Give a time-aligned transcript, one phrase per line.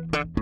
[0.00, 0.41] Música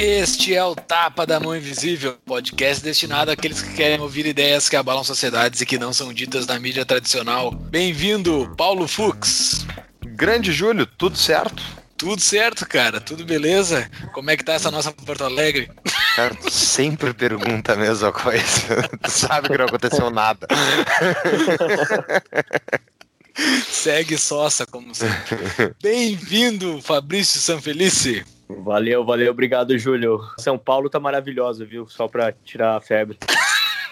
[0.00, 4.76] Este é o Tapa da Mão Invisível, podcast destinado àqueles que querem ouvir ideias que
[4.76, 7.50] abalam sociedades e que não são ditas na mídia tradicional.
[7.50, 9.66] Bem-vindo, Paulo Fux.
[10.00, 11.60] Grande Júlio, tudo certo?
[11.96, 13.90] Tudo certo, cara, tudo beleza?
[14.12, 15.68] Como é que tá essa nossa Porto Alegre?
[16.14, 18.88] Cara, tu sempre pergunta a mesma coisa.
[19.02, 20.46] tu sabe que não aconteceu nada.
[23.68, 25.74] Segue sócia, como sempre.
[25.82, 28.24] Bem-vindo, Fabrício Sanfelice.
[28.48, 30.20] Valeu, valeu, obrigado, Júlio.
[30.38, 31.86] São Paulo tá maravilhosa, viu?
[31.88, 33.18] Só pra tirar a febre.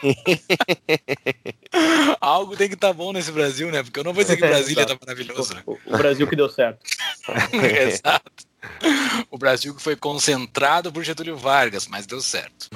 [2.20, 3.82] Algo tem que estar tá bom nesse Brasil, né?
[3.82, 5.54] Porque eu não vou dizer que Brasília tá maravilhoso.
[5.54, 5.62] Né?
[5.66, 6.78] O, o Brasil que deu certo.
[7.52, 8.46] Exato.
[9.30, 12.68] O Brasil que foi concentrado por Getúlio Vargas, mas deu certo.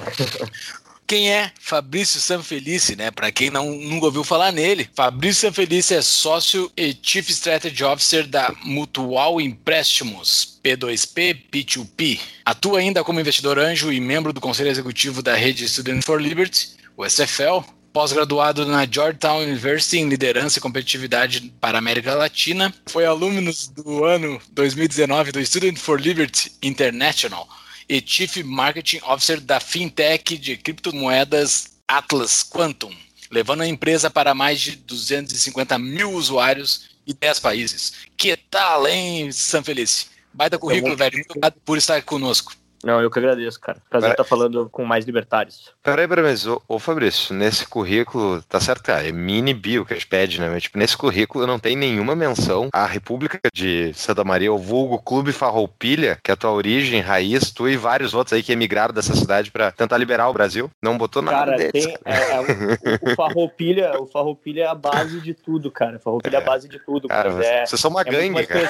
[1.11, 3.11] Quem é Fabrício Sanfelice, né?
[3.11, 8.25] Para quem não nunca ouviu falar nele, Fabrício Sanfelice é sócio e Chief Strategy Officer
[8.25, 12.17] da Mutual Empréstimos, P2P, P2P.
[12.45, 16.77] Atua ainda como investidor anjo e membro do conselho executivo da rede Student for Liberty,
[16.95, 17.59] o SFL,
[17.91, 22.73] pós-graduado na Georgetown University em liderança e competitividade para a América Latina.
[22.85, 27.45] Foi aluno do ano 2019 do Student for Liberty International
[27.91, 32.95] e Chief Marketing Officer da fintech de criptomoedas Atlas Quantum,
[33.29, 37.93] levando a empresa para mais de 250 mil usuários e 10 países.
[38.15, 40.05] Que tal, hein, San Felice?
[40.33, 41.17] Baita currículo, velho.
[41.17, 42.53] Muito obrigado por estar conosco.
[42.83, 43.77] Não, eu que agradeço, cara.
[43.89, 45.71] Prazer estar falando com mais libertários.
[45.83, 49.93] Peraí, peraí, mas, ô, ô, Fabrício, nesse currículo, tá certo, cara, é mini bio que
[49.93, 50.49] a gente pede, né?
[50.49, 54.99] Mas, tipo, nesse currículo não tem nenhuma menção à República de Santa Maria, o vulgo
[54.99, 58.93] Clube Farroupilha, que é a tua origem, raiz, tu e vários outros aí que emigraram
[58.93, 60.69] dessa cidade para tentar liberar o Brasil.
[60.81, 61.85] Não botou nada cara, deles.
[61.85, 65.99] Tem, é, é, o, o, Farroupilha, o Farroupilha é a base de tudo, cara.
[65.99, 67.07] Farroupilha é, a base de tudo.
[67.07, 68.69] Cara, é, vocês são uma gangue, é mais cara.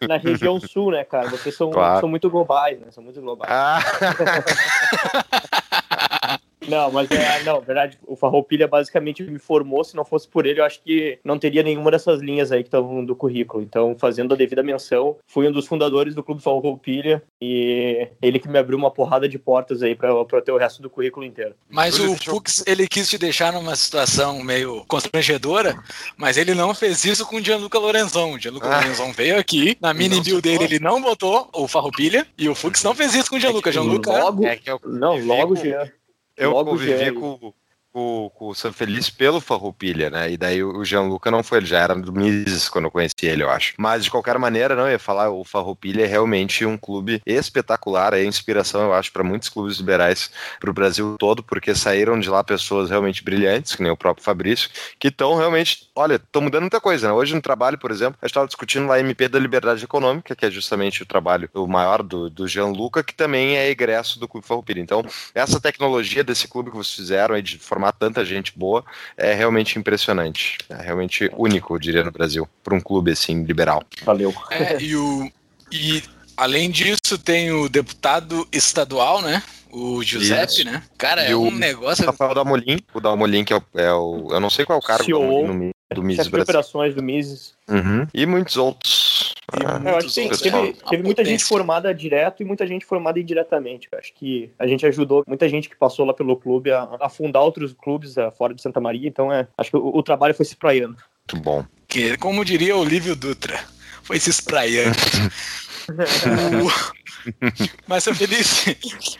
[0.00, 1.28] Na, na, região sul, né, cara?
[1.28, 2.00] Vocês são, claro.
[2.00, 2.86] são muito globais, né?
[2.90, 3.49] São muito globais.
[3.52, 3.82] Ah.
[6.68, 10.60] Não, mas é, não, verdade, o Farroupilha basicamente me formou, se não fosse por ele,
[10.60, 13.62] eu acho que não teria nenhuma dessas linhas aí que estavam do currículo.
[13.62, 18.48] Então, fazendo a devida menção, fui um dos fundadores do Clube Farroupilha e ele que
[18.48, 20.12] me abriu uma porrada de portas aí para
[20.44, 21.54] ter o resto do currículo inteiro.
[21.68, 25.76] Mas o Fux, ele quis te deixar numa situação meio constrangedora,
[26.16, 28.34] mas ele não fez isso com o Gianluca Lorenzon.
[28.34, 28.76] O Gianluca ah.
[28.76, 32.82] Lorenzon veio aqui, na mini build dele ele não botou o Farroupilha e o Fux
[32.82, 33.70] não fez isso com o Gianluca.
[33.70, 34.10] É Gianluca...
[34.10, 35.90] Logo, é eu, não, logo, Jean.
[36.40, 37.52] Eu Logo convivi com,
[37.92, 40.30] com, com o San Feliz pelo Farroupilha, né?
[40.30, 43.42] E daí o Gianluca não foi, ele já era do Mises quando eu conheci ele,
[43.42, 43.74] eu acho.
[43.78, 48.14] Mas de qualquer maneira, não, eu ia falar, o Farroupilha é realmente um clube espetacular,
[48.14, 52.30] é inspiração, eu acho, para muitos clubes liberais para o Brasil todo, porque saíram de
[52.30, 56.62] lá pessoas realmente brilhantes, que nem o próprio Fabrício, que estão realmente, olha, estão mudando
[56.62, 57.12] muita coisa, né?
[57.12, 60.34] Hoje no trabalho, por exemplo, a gente estava discutindo lá a MP da Liberdade Econômica,
[60.34, 64.28] que é justamente o trabalho o maior do, do Gianluca, que também é egresso do
[64.28, 64.80] Clube Farroupilha.
[64.80, 68.84] Então, essa tecnologia desse clube que vocês fizeram aí de formar tanta gente boa
[69.16, 70.58] é realmente impressionante.
[70.68, 73.82] É realmente único, eu diria, no Brasil, para um clube assim, liberal.
[74.04, 74.34] Valeu.
[74.50, 75.30] É, e, o,
[75.72, 76.02] e
[76.36, 79.42] além disso, tem o deputado estadual, né?
[79.72, 80.64] O Giuseppe, Isso.
[80.64, 80.82] né?
[80.98, 82.04] Cara, e é um o negócio.
[82.04, 84.84] Rafael Dalmolin, o Dalmolin, que é o, é o, Eu não sei qual é o
[84.84, 85.46] cargo CEO.
[85.46, 86.42] no, do Mises Brasil.
[86.42, 87.54] operações do Mises.
[87.68, 88.06] Uhum.
[88.12, 89.09] E muitos outros.
[89.52, 93.18] Ah, eu acho que sim, teve, teve muita gente formada direto e muita gente formada
[93.18, 93.88] indiretamente.
[93.90, 97.08] Eu acho que a gente ajudou muita gente que passou lá pelo clube a, a
[97.08, 99.08] fundar outros clubes uh, fora de Santa Maria.
[99.08, 100.96] Então, é, acho que o, o trabalho foi se espraiando.
[101.32, 101.64] Muito bom.
[101.86, 103.58] Que, como diria o Lívio Dutra,
[104.02, 104.96] foi se espraiando.
[107.86, 108.76] Mas, Felice,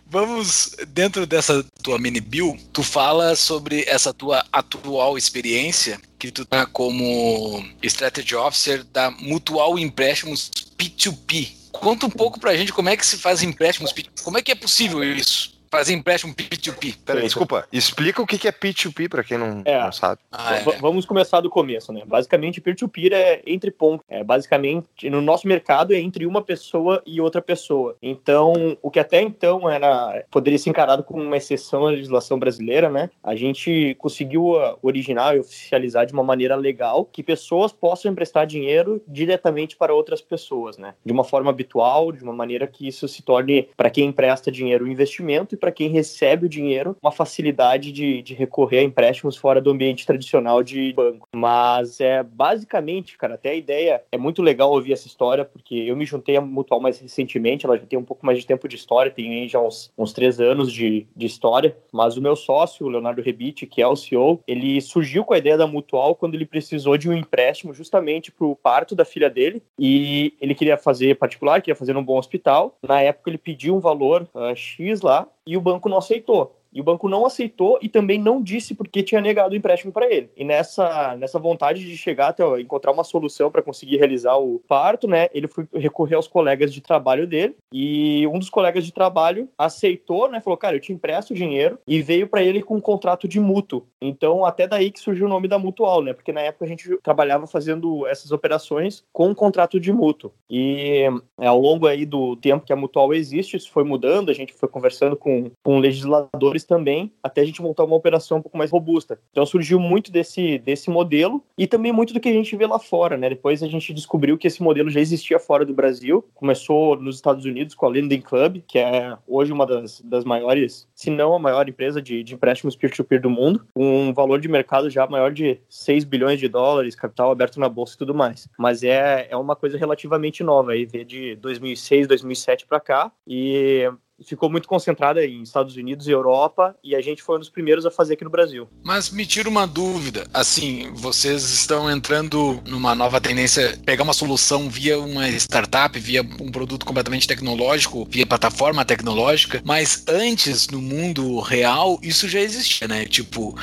[0.07, 6.45] vamos dentro dessa tua mini bill, tu fala sobre essa tua atual experiência que tu
[6.45, 11.53] tá como Strategy Officer da Mutual Empréstimos P2P.
[11.73, 14.55] Conta um pouco pra gente como é que se faz empréstimos, como é que é
[14.55, 15.60] possível isso?
[15.71, 16.97] Fazer empréstimo P2P.
[17.05, 19.81] Peraí, desculpa, explica o que é P2P para quem não, é.
[19.81, 20.21] não sabe.
[20.33, 20.63] Ah, é.
[20.81, 22.03] Vamos começar do começo, né?
[22.05, 24.05] Basicamente, peer-to-peer é entre pontos.
[24.09, 27.97] É, basicamente, no nosso mercado é entre uma pessoa e outra pessoa.
[28.03, 32.89] Então, o que até então era poderia ser encarado como uma exceção à legislação brasileira,
[32.89, 33.11] né?
[33.23, 38.47] A gente conseguiu uh, originar e oficializar de uma maneira legal que pessoas possam emprestar
[38.47, 40.95] dinheiro diretamente para outras pessoas, né?
[41.05, 44.85] De uma forma habitual, de uma maneira que isso se torne para quem empresta dinheiro
[44.85, 49.61] um investimento para quem recebe o dinheiro uma facilidade de, de recorrer a empréstimos fora
[49.61, 51.29] do ambiente tradicional de banco.
[51.35, 55.97] Mas é basicamente, cara, até a ideia é muito legal ouvir essa história, porque eu
[55.97, 58.77] me juntei à Mutual mais recentemente, ela já tem um pouco mais de tempo de
[58.77, 62.87] história, tem aí já uns, uns três anos de, de história, mas o meu sócio,
[62.87, 66.35] o Leonardo Rebite, que é o CEO, ele surgiu com a ideia da Mutual quando
[66.35, 70.77] ele precisou de um empréstimo justamente para o parto da filha dele, e ele queria
[70.77, 72.77] fazer particular, queria fazer num bom hospital.
[72.83, 76.60] Na época ele pediu um valor uh, X lá, e o banco não aceitou.
[76.73, 80.13] E o banco não aceitou e também não disse porque tinha negado o empréstimo para
[80.13, 80.31] ele.
[80.37, 84.61] E nessa, nessa vontade de chegar até ó, encontrar uma solução para conseguir realizar o
[84.69, 88.93] parto, né, ele foi recorrer aos colegas de trabalho dele e um dos colegas de
[88.93, 92.77] trabalho aceitou, né, falou: "Cara, eu te empresto o dinheiro" e veio para ele com
[92.77, 93.87] um contrato de mútuo.
[94.01, 96.13] Então, até daí que surgiu o nome da Mutual, né?
[96.13, 100.33] Porque na época a gente trabalhava fazendo essas operações com um contrato de mútuo.
[100.49, 101.07] E
[101.39, 104.53] é, ao longo aí do tempo que a Mutual existe, isso foi mudando, a gente
[104.53, 108.71] foi conversando com, com legisladores também, até a gente montar uma operação um pouco mais
[108.71, 109.19] robusta.
[109.31, 112.79] Então surgiu muito desse, desse modelo e também muito do que a gente vê lá
[112.79, 113.29] fora, né?
[113.29, 116.25] Depois a gente descobriu que esse modelo já existia fora do Brasil.
[116.35, 120.89] Começou nos Estados Unidos com a Lending Club, que é hoje uma das, das maiores,
[120.95, 124.49] se não a maior empresa de, de empréstimos peer-to-peer -peer do mundo, um valor de
[124.49, 128.49] mercado já maior de 6 bilhões de dólares, capital aberto na bolsa e tudo mais.
[128.59, 133.13] Mas é, é uma coisa relativamente nova aí, de 2006, 2007 para cá.
[133.27, 133.91] E
[134.25, 137.87] ficou muito concentrada em Estados Unidos e Europa e a gente foi um dos primeiros
[137.87, 138.69] a fazer aqui no Brasil.
[138.83, 144.69] Mas me tira uma dúvida, assim, vocês estão entrando numa nova tendência, pegar uma solução
[144.69, 151.41] via uma startup, via um produto completamente tecnológico, via plataforma tecnológica, mas antes no mundo
[151.41, 153.05] real isso já existia, né?
[153.05, 153.57] Tipo,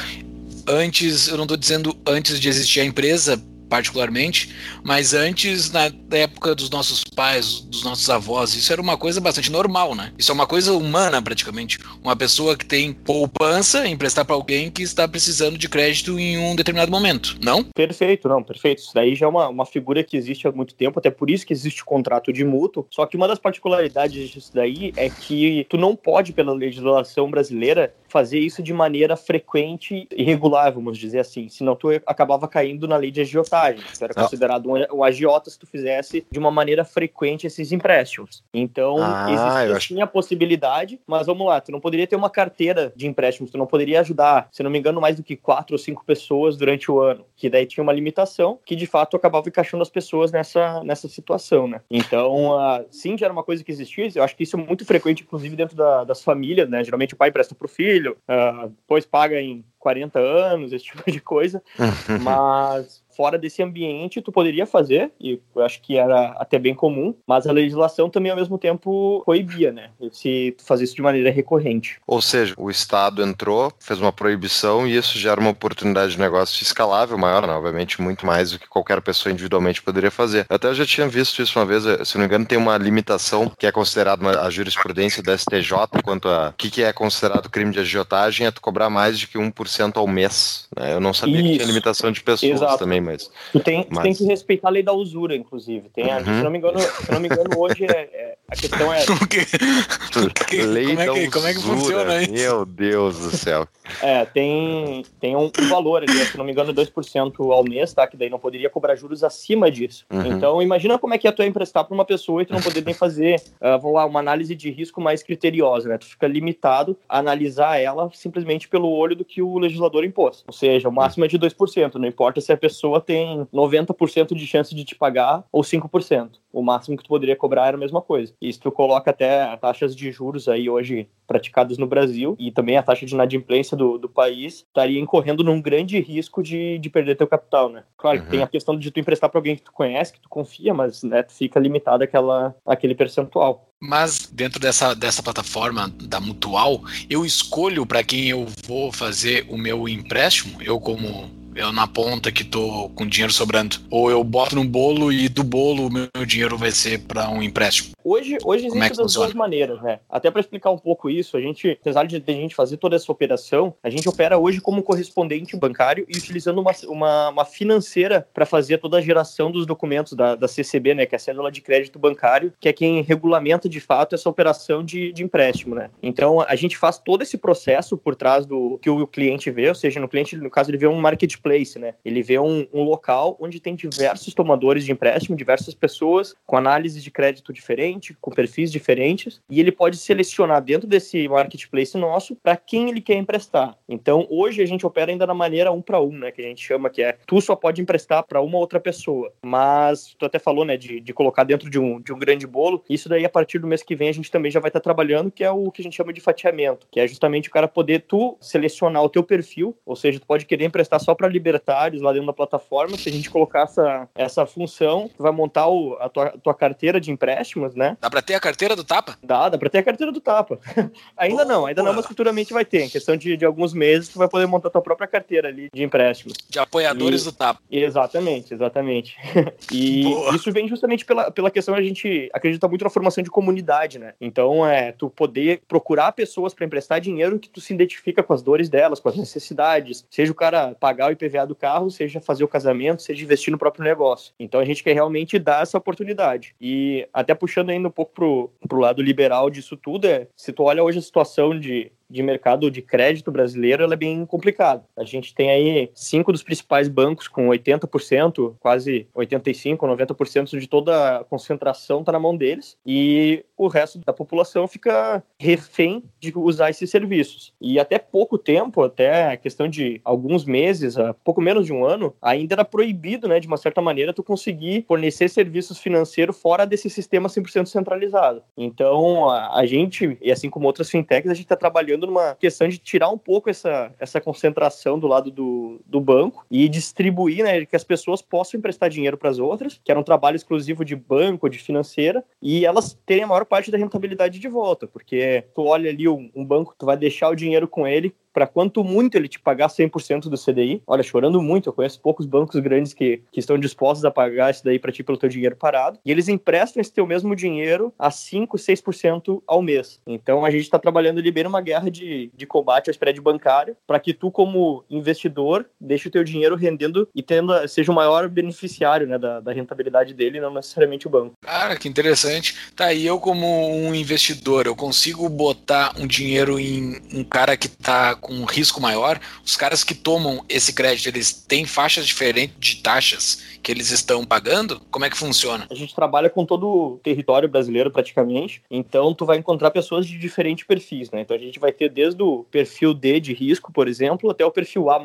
[0.68, 6.56] antes, eu não estou dizendo antes de existir a empresa, particularmente, mas antes, na época
[6.56, 10.14] dos nossos pais, dos nossos avós, isso era uma coisa bastante normal, né?
[10.18, 11.80] Isso é uma coisa humana, praticamente.
[12.04, 16.56] Uma pessoa que tem poupança emprestar para alguém que está precisando de crédito em um
[16.56, 17.64] determinado momento, não?
[17.64, 18.80] Perfeito, não, perfeito.
[18.80, 21.46] Isso daí já é uma, uma figura que existe há muito tempo, até por isso
[21.46, 22.88] que existe o contrato de mútuo.
[22.90, 27.94] Só que uma das particularidades disso daí é que tu não pode, pela legislação brasileira,
[28.08, 31.50] fazer isso de maneira frequente e regular, vamos dizer assim.
[31.50, 33.84] Senão tu acabava caindo na lei de agiotagem.
[33.98, 34.24] Tu era ah.
[34.24, 38.44] considerado um, um agiota se tu fizesse de uma maneira frequente esses empréstimos.
[38.54, 39.88] Então, ah, existia acho...
[39.88, 43.58] sim a possibilidade, mas vamos lá, tu não poderia ter uma carteira de empréstimos, tu
[43.58, 46.92] não poderia ajudar, se não me engano, mais do que quatro ou cinco pessoas durante
[46.92, 47.26] o ano.
[47.36, 51.68] Que daí tinha uma limitação que, de fato, acabava encaixando as pessoas nessa, nessa situação,
[51.68, 51.82] né?
[51.90, 54.10] Então, uh, sim, já era uma coisa que existia.
[54.16, 56.84] Eu acho que isso é muito frequente, inclusive, dentro da, das famílias, né?
[56.84, 61.10] Geralmente o pai empresta pro filho, filho, uh, depois paga em 40 anos, esse tipo
[61.12, 61.62] de coisa.
[62.22, 67.16] Mas fora desse ambiente tu poderia fazer, e eu acho que era até bem comum,
[67.26, 69.90] mas a legislação também ao mesmo tempo proibia, né?
[70.12, 72.00] Se tu fazer isso de maneira recorrente.
[72.06, 76.62] Ou seja, o Estado entrou, fez uma proibição e isso gera uma oportunidade de negócio
[76.62, 77.54] escalável maior, né?
[77.54, 80.46] obviamente muito mais do que qualquer pessoa individualmente poderia fazer.
[80.48, 83.52] Até eu já tinha visto isso uma vez, se não me engano, tem uma limitação
[83.58, 87.72] que é considerada a jurisprudência do STJ quanto a o que, que é considerado crime
[87.72, 90.68] de agiotagem, é tu cobrar mais de que 1% ao mês.
[90.78, 90.94] Né?
[90.94, 91.44] Eu não sabia isso.
[91.44, 92.78] que tinha limitação de pessoas Exato.
[92.78, 93.32] também, mas.
[93.52, 94.00] Tu tem, mas...
[94.00, 95.90] tu tem que respeitar a lei da usura, inclusive.
[95.90, 96.24] Tem, uhum.
[96.24, 99.06] se, não me engano, se não me engano, hoje é, é, a questão é.
[100.66, 102.32] lei como, é que, como é que funciona isso?
[102.32, 103.68] Meu Deus do céu.
[104.02, 108.08] É, tem, tem um, valor ali, se não me engano, 2% ao mês, tá?
[108.08, 110.06] Que daí não poderia cobrar juros acima disso.
[110.12, 110.26] Uhum.
[110.26, 112.84] Então, imagina como é que é tu emprestar para uma pessoa e tu não poder
[112.84, 115.98] nem fazer, uh, vamos lá, uma análise de risco mais criteriosa, né?
[115.98, 120.44] Tu fica limitado a analisar ela simplesmente pelo olho do que o legislador impôs.
[120.48, 124.48] Ou seja, o máximo é de 2%, não importa se a pessoa tem 90% de
[124.48, 126.30] chance de te pagar ou 5%.
[126.52, 128.34] O máximo que tu poderia cobrar era a mesma coisa.
[128.42, 132.78] E se tu coloca até taxas de juros aí hoje praticadas no Brasil e também
[132.78, 137.16] a taxa de inadimplência do, do país, estaria incorrendo num grande risco de, de perder
[137.16, 137.84] teu capital, né?
[137.96, 138.26] Claro, uhum.
[138.26, 141.04] tem a questão de tu emprestar para alguém que tu conhece, que tu confia, mas
[141.04, 143.70] né, tu fica limitado àquela, àquele percentual.
[143.80, 149.58] Mas dentro dessa, dessa plataforma da Mutual, eu escolho para quem eu vou fazer o
[149.58, 153.78] meu empréstimo, eu como eu na ponta que tô com dinheiro sobrando.
[153.90, 157.42] Ou eu boto no bolo e do bolo o meu dinheiro vai ser para um
[157.42, 157.92] empréstimo.
[158.04, 159.26] Hoje, hoje existe é das funciona?
[159.26, 160.00] duas maneiras, né?
[160.10, 163.12] Até para explicar um pouco isso, a gente, apesar de a gente fazer toda essa
[163.12, 168.46] operação, a gente opera hoje como correspondente bancário e utilizando uma, uma, uma financeira para
[168.46, 171.06] fazer toda a geração dos documentos da, da CCB, né?
[171.06, 174.84] Que é a cédula de crédito bancário, que é quem regulamenta de fato essa operação
[174.84, 175.90] de, de empréstimo, né?
[176.02, 179.76] Então a gente faz todo esse processo por trás do que o cliente vê, ou
[179.76, 181.94] seja, no cliente, no caso, ele vê um marketplace marketplace, né?
[182.04, 187.02] Ele vê um, um local onde tem diversos tomadores de empréstimo, diversas pessoas com análise
[187.02, 192.56] de crédito diferente, com perfis diferentes, e ele pode selecionar dentro desse marketplace nosso para
[192.58, 193.78] quem ele quer emprestar.
[193.88, 196.32] Então, hoje a gente opera ainda na maneira um para um, né?
[196.32, 199.32] Que a gente chama que é tu só pode emprestar para uma outra pessoa.
[199.42, 202.84] Mas tu até falou, né, de, de colocar dentro de um, de um grande bolo.
[202.90, 205.32] Isso daí, a partir do mês que vem, a gente também já vai estar trabalhando,
[205.32, 208.02] que é o que a gente chama de fatiamento, que é justamente o cara poder
[208.02, 212.12] tu selecionar o teu perfil, ou seja, tu pode querer emprestar só para libertários lá
[212.12, 212.98] dentro da plataforma.
[212.98, 216.54] Se a gente colocar essa, essa função, tu vai montar o, a, tua, a tua
[216.54, 217.98] carteira de empréstimos, né?
[218.02, 219.18] Dá para ter a carteira do Tapa?
[219.24, 220.60] Dá, dá para ter a carteira do Tapa.
[221.16, 222.84] ainda não, ainda não, mas futuramente vai ter.
[222.84, 225.84] Em questão de, de alguns meses, tu vai poder montar tua própria carteira ali de
[225.84, 226.34] empréstimos.
[226.50, 227.26] De apoiadores e...
[227.26, 227.62] do Tapa.
[227.72, 229.18] Exatamente, exatamente.
[229.72, 230.36] e Boa.
[230.36, 234.14] isso vem justamente pela, pela questão a gente acredita muito na formação de comunidade, né?
[234.20, 238.42] Então, é tu poder procurar pessoas para emprestar dinheiro que tu se identifica com as
[238.42, 242.44] dores delas, com as necessidades, seja o cara pagar o IPVA do carro, seja fazer
[242.44, 244.34] o casamento, seja investir no próprio negócio.
[244.40, 246.56] Então, a gente quer realmente dar essa oportunidade.
[246.60, 250.64] E até puxando ainda um pouco pro, pro lado liberal disso tudo, é se tu
[250.64, 254.84] olha hoje a situação de de mercado de crédito brasileiro ela é bem complicada.
[254.96, 261.18] A gente tem aí cinco dos principais bancos com 80%, quase 85%, 90% de toda
[261.18, 266.70] a concentração está na mão deles e o resto da população fica refém de usar
[266.70, 267.54] esses serviços.
[267.60, 272.14] E até pouco tempo, até a questão de alguns meses, pouco menos de um ano,
[272.22, 276.90] ainda era proibido, né, de uma certa maneira, tu conseguir fornecer serviços financeiros fora desse
[276.90, 278.44] sistema 100% centralizado.
[278.56, 282.36] Então, a, a gente, e assim como outras fintechs, a gente está trabalhando trabalhando numa
[282.36, 287.44] questão de tirar um pouco essa, essa concentração do lado do, do banco e distribuir,
[287.44, 290.86] né, que as pessoas possam emprestar dinheiro para as outras, que era um trabalho exclusivo
[290.86, 295.44] de banco, de financeira, e elas terem a maior parte da rentabilidade de volta, porque
[295.56, 298.84] tu olha ali um, um banco, tu vai deixar o dinheiro com ele para quanto
[298.84, 300.84] muito ele te pagar 100% do CDI.
[300.86, 304.64] Olha, chorando muito, eu conheço poucos bancos grandes que, que estão dispostos a pagar isso
[304.64, 305.98] daí para ti pelo teu dinheiro parado.
[306.06, 310.00] E eles emprestam esse teu mesmo dinheiro a 5, 6% ao mês.
[310.06, 313.76] Então a gente está trabalhando ali bem numa guerra de, de combate ao spread bancário
[313.88, 318.30] para que tu, como investidor, deixe o teu dinheiro rendendo e tendo, seja o maior
[318.30, 321.34] beneficiário né, da, da rentabilidade dele, não necessariamente o banco.
[321.42, 322.56] Cara, que interessante.
[322.76, 327.66] Tá, e eu como um investidor, eu consigo botar um dinheiro em um cara que
[327.66, 332.58] está com um risco maior, os caras que tomam esse crédito, eles têm faixas diferentes
[332.60, 334.80] de taxas que eles estão pagando?
[334.92, 335.68] Como é que funciona?
[335.70, 340.18] A gente trabalha com todo o território brasileiro praticamente, então tu vai encontrar pessoas de
[340.18, 341.22] diferentes perfis, né?
[341.22, 344.52] Então a gente vai ter desde o perfil D de risco, por exemplo, até o
[344.52, 344.98] perfil A+.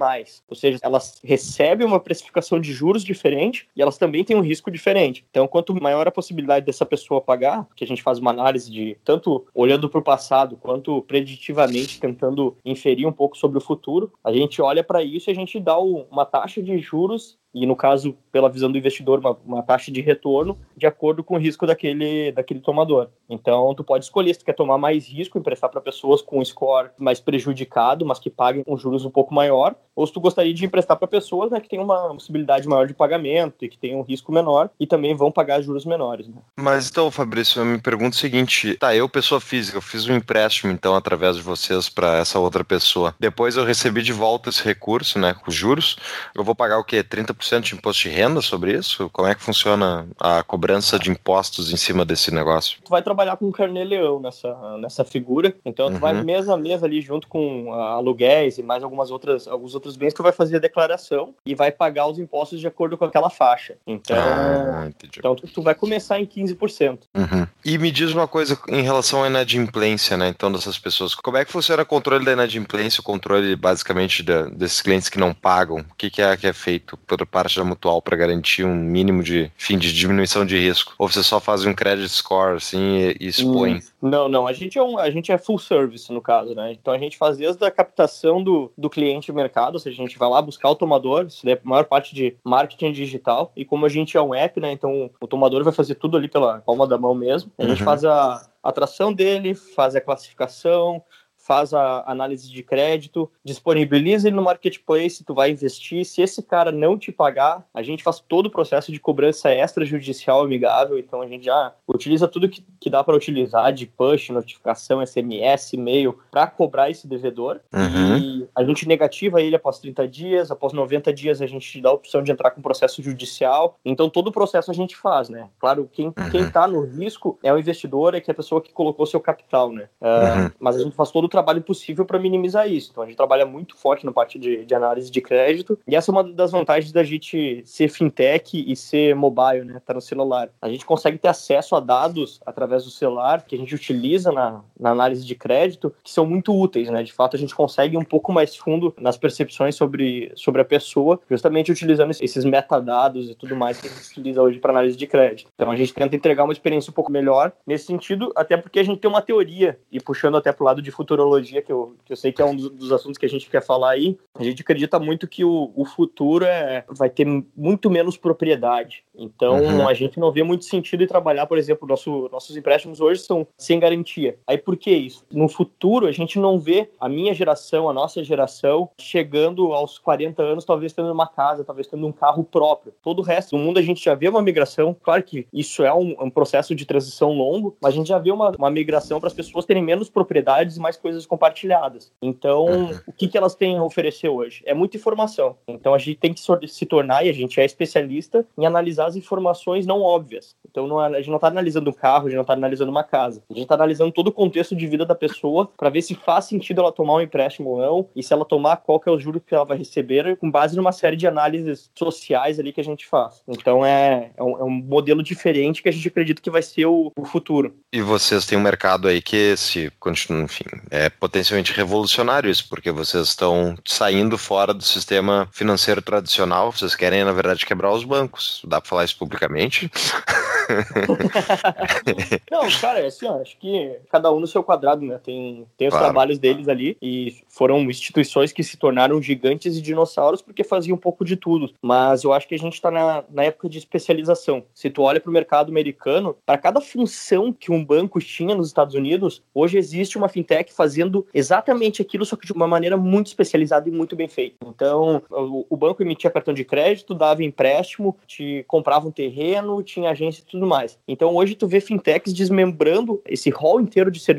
[0.49, 4.71] Ou seja, elas recebem uma precificação de juros diferente e elas também têm um risco
[4.71, 5.25] diferente.
[5.31, 8.97] Então, quanto maior a possibilidade dessa pessoa pagar, que a gente faz uma análise de
[9.05, 14.13] tanto olhando para o passado quanto preditivamente tentando inferir um um pouco sobre o futuro,
[14.23, 17.77] a gente olha para isso e a gente dá uma taxa de juros e no
[17.77, 21.67] caso, pela visão do investidor, uma, uma, taxa de retorno de acordo com o risco
[21.67, 23.09] daquele, daquele tomador.
[23.29, 26.45] Então, tu pode escolher se tu quer tomar mais risco, emprestar para pessoas com um
[26.45, 30.55] score mais prejudicado, mas que paguem com juros um pouco maior, ou se tu gostaria
[30.55, 33.95] de emprestar para pessoas né, que têm uma possibilidade maior de pagamento e que têm
[33.95, 36.29] um risco menor e também vão pagar juros menores.
[36.29, 36.37] Né?
[36.59, 40.15] Mas então, Fabrício, eu me pergunto o seguinte: tá, eu, pessoa física, eu fiz um
[40.15, 43.15] empréstimo então através de vocês para essa outra pessoa.
[43.21, 45.97] Depois eu recebi de volta esse recurso, né, com juros.
[46.35, 47.05] Eu vou pagar o quê?
[47.05, 49.11] 30% de imposto de renda sobre isso?
[49.11, 52.79] Como é que funciona a cobrança de impostos em cima desse negócio?
[52.85, 56.01] Tu vai trabalhar com carnê-leão nessa, nessa figura, então tu uhum.
[56.01, 60.15] vai mês a mês ali junto com aluguéis e mais algumas outras, alguns outros bens,
[60.15, 63.77] tu vai fazer a declaração e vai pagar os impostos de acordo com aquela faixa.
[63.87, 67.01] Então, ah, então tu, tu, vai começar em 15%.
[67.15, 67.47] Uhum.
[67.65, 70.29] E me diz uma coisa em relação à inadimplência, né?
[70.29, 71.15] Então, dessas pessoas.
[71.15, 75.19] Como é que funciona o controle da inadimplência, o controle basicamente da, desses clientes que
[75.19, 75.79] não pagam?
[75.79, 79.23] O que, que é que é feito por parte da mutual para garantir um mínimo
[79.23, 80.95] de, fim, de diminuição de risco?
[80.99, 83.77] Ou você só faz um credit score assim e, e expõe?
[83.77, 84.47] Hum, não, não.
[84.47, 86.73] A gente, é um, a gente é full service no caso, né?
[86.73, 90.07] Então a gente faz desde a captação do, do cliente no mercado, ou seja, a
[90.07, 93.51] gente vai lá buscar o tomador, isso é a maior parte de marketing digital.
[93.57, 94.71] E como a gente é um app, né?
[94.71, 97.51] Então o tomador vai fazer tudo ali pela palma da mão mesmo.
[97.59, 97.85] A gente uhum.
[97.87, 101.03] faz a atração dele, faz a classificação,
[101.43, 106.05] faz a análise de crédito, disponibiliza ele no marketplace, tu vai investir.
[106.05, 110.41] Se esse cara não te pagar, a gente faz todo o processo de cobrança extrajudicial
[110.43, 110.99] amigável.
[110.99, 115.73] Então a gente já utiliza tudo que, que dá para utilizar de push, notificação, SMS,
[115.73, 117.61] e-mail para cobrar esse devedor.
[117.73, 118.19] Uhum.
[118.19, 121.93] E a gente negativa ele após 30 dias, após 90 dias a gente dá a
[121.93, 123.81] opção de entrar com processo judicial.
[123.85, 125.49] Então todo o processo a gente faz, né?
[125.59, 126.31] Claro, quem, uhum.
[126.31, 129.19] quem tá no risco é o investidor, é que é a pessoa que colocou seu
[129.19, 129.89] capital, né?
[130.01, 130.51] Uh, uhum.
[130.61, 132.91] Mas a gente faz todo trabalho possível para minimizar isso.
[132.91, 136.11] Então a gente trabalha muito forte na parte de, de, análise de crédito, e essa
[136.11, 139.81] é uma das vantagens da gente ser fintech e ser mobile, né?
[139.85, 140.49] Tá no celular.
[140.61, 144.63] A gente consegue ter acesso a dados através do celular que a gente utiliza na,
[144.83, 147.03] na análise de crédito, que são muito úteis, né?
[147.03, 150.65] De fato, a gente consegue ir um pouco mais fundo nas percepções sobre, sobre a
[150.65, 154.97] pessoa, justamente utilizando esses metadados e tudo mais que a gente utiliza hoje para análise
[154.97, 155.51] de crédito.
[155.55, 158.83] Então a gente tenta entregar uma experiência um pouco melhor nesse sentido, até porque a
[158.83, 162.13] gente tem uma teoria, e puxando até para o lado de futurologia, que eu, que
[162.13, 164.43] eu sei que é um dos, dos, assuntos que a gente quer falar aí, a
[164.43, 169.05] gente acredita muito que o, o futuro é, vai ter muito menos propriedade.
[169.15, 169.89] Então uhum.
[169.89, 173.47] a gente não vê muito sentido em trabalhar, por exemplo, nosso, nossos empréstimos hoje são
[173.57, 174.37] sem garantia.
[174.47, 175.25] Aí por que isso?
[175.31, 180.43] No futuro a gente não vê a minha geração, a nossa geração, chegando aos 40
[180.43, 182.93] anos, talvez tendo uma casa, talvez tendo um carro próprio.
[183.03, 184.97] Todo o resto do mundo a gente já vê uma migração.
[185.03, 188.31] Claro que isso é um, um processo de transição longo, mas a gente já vê
[188.31, 192.13] uma, uma migração para as pessoas terem menos propriedades e mais coisas compartilhadas.
[192.21, 193.01] Então, uhum.
[193.07, 194.63] o que, que elas têm a oferecer hoje?
[194.67, 195.57] É muita informação.
[195.67, 199.17] Então, a gente tem que se tornar, e a gente é especialista, em analisar as
[199.17, 200.57] informações não óbvias.
[200.71, 202.91] Então, não, é, a gente não está analisando um carro, a gente não está analisando
[202.91, 203.43] uma casa.
[203.51, 206.47] A gente está analisando todo o contexto de vida da pessoa para ver se faz
[206.47, 209.19] sentido ela tomar um empréstimo ou não, e se ela tomar, qual que é o
[209.19, 212.85] juro que ela vai receber, com base numa série de análises sociais ali que a
[212.85, 213.43] gente faz.
[213.49, 216.87] Então, é, é, um, é um modelo diferente que a gente acredita que vai ser
[216.87, 217.75] o, o futuro.
[217.93, 222.91] E vocês têm um mercado aí que se continua, enfim, é potencialmente revolucionário isso, porque
[222.91, 228.63] vocês estão saindo fora do sistema financeiro tradicional, vocês querem, na verdade, quebrar os bancos.
[228.65, 229.91] Dá para falar isso publicamente?
[232.51, 235.19] Não, cara, é assim, ó, acho que cada um no seu quadrado, né?
[235.23, 236.07] Tem, tem os claro.
[236.07, 241.01] trabalhos deles ali e foram instituições que se tornaram gigantes e dinossauros porque faziam um
[241.01, 241.73] pouco de tudo.
[241.83, 244.65] Mas eu acho que a gente está na, na época de especialização.
[244.75, 248.69] Se tu olha para o mercado americano, para cada função que um banco tinha nos
[248.69, 253.29] Estados Unidos, hoje existe uma fintech fazendo exatamente aquilo, só que de uma maneira muito
[253.29, 254.57] especializada e muito bem feita.
[254.67, 260.11] Então, o, o banco emitia cartão de crédito, dava empréstimo, te comprava um terreno, tinha
[260.11, 260.99] agência e tudo mais.
[261.07, 264.32] Então, hoje tu vê fintechs desmembrando esse rol inteiro de serviços,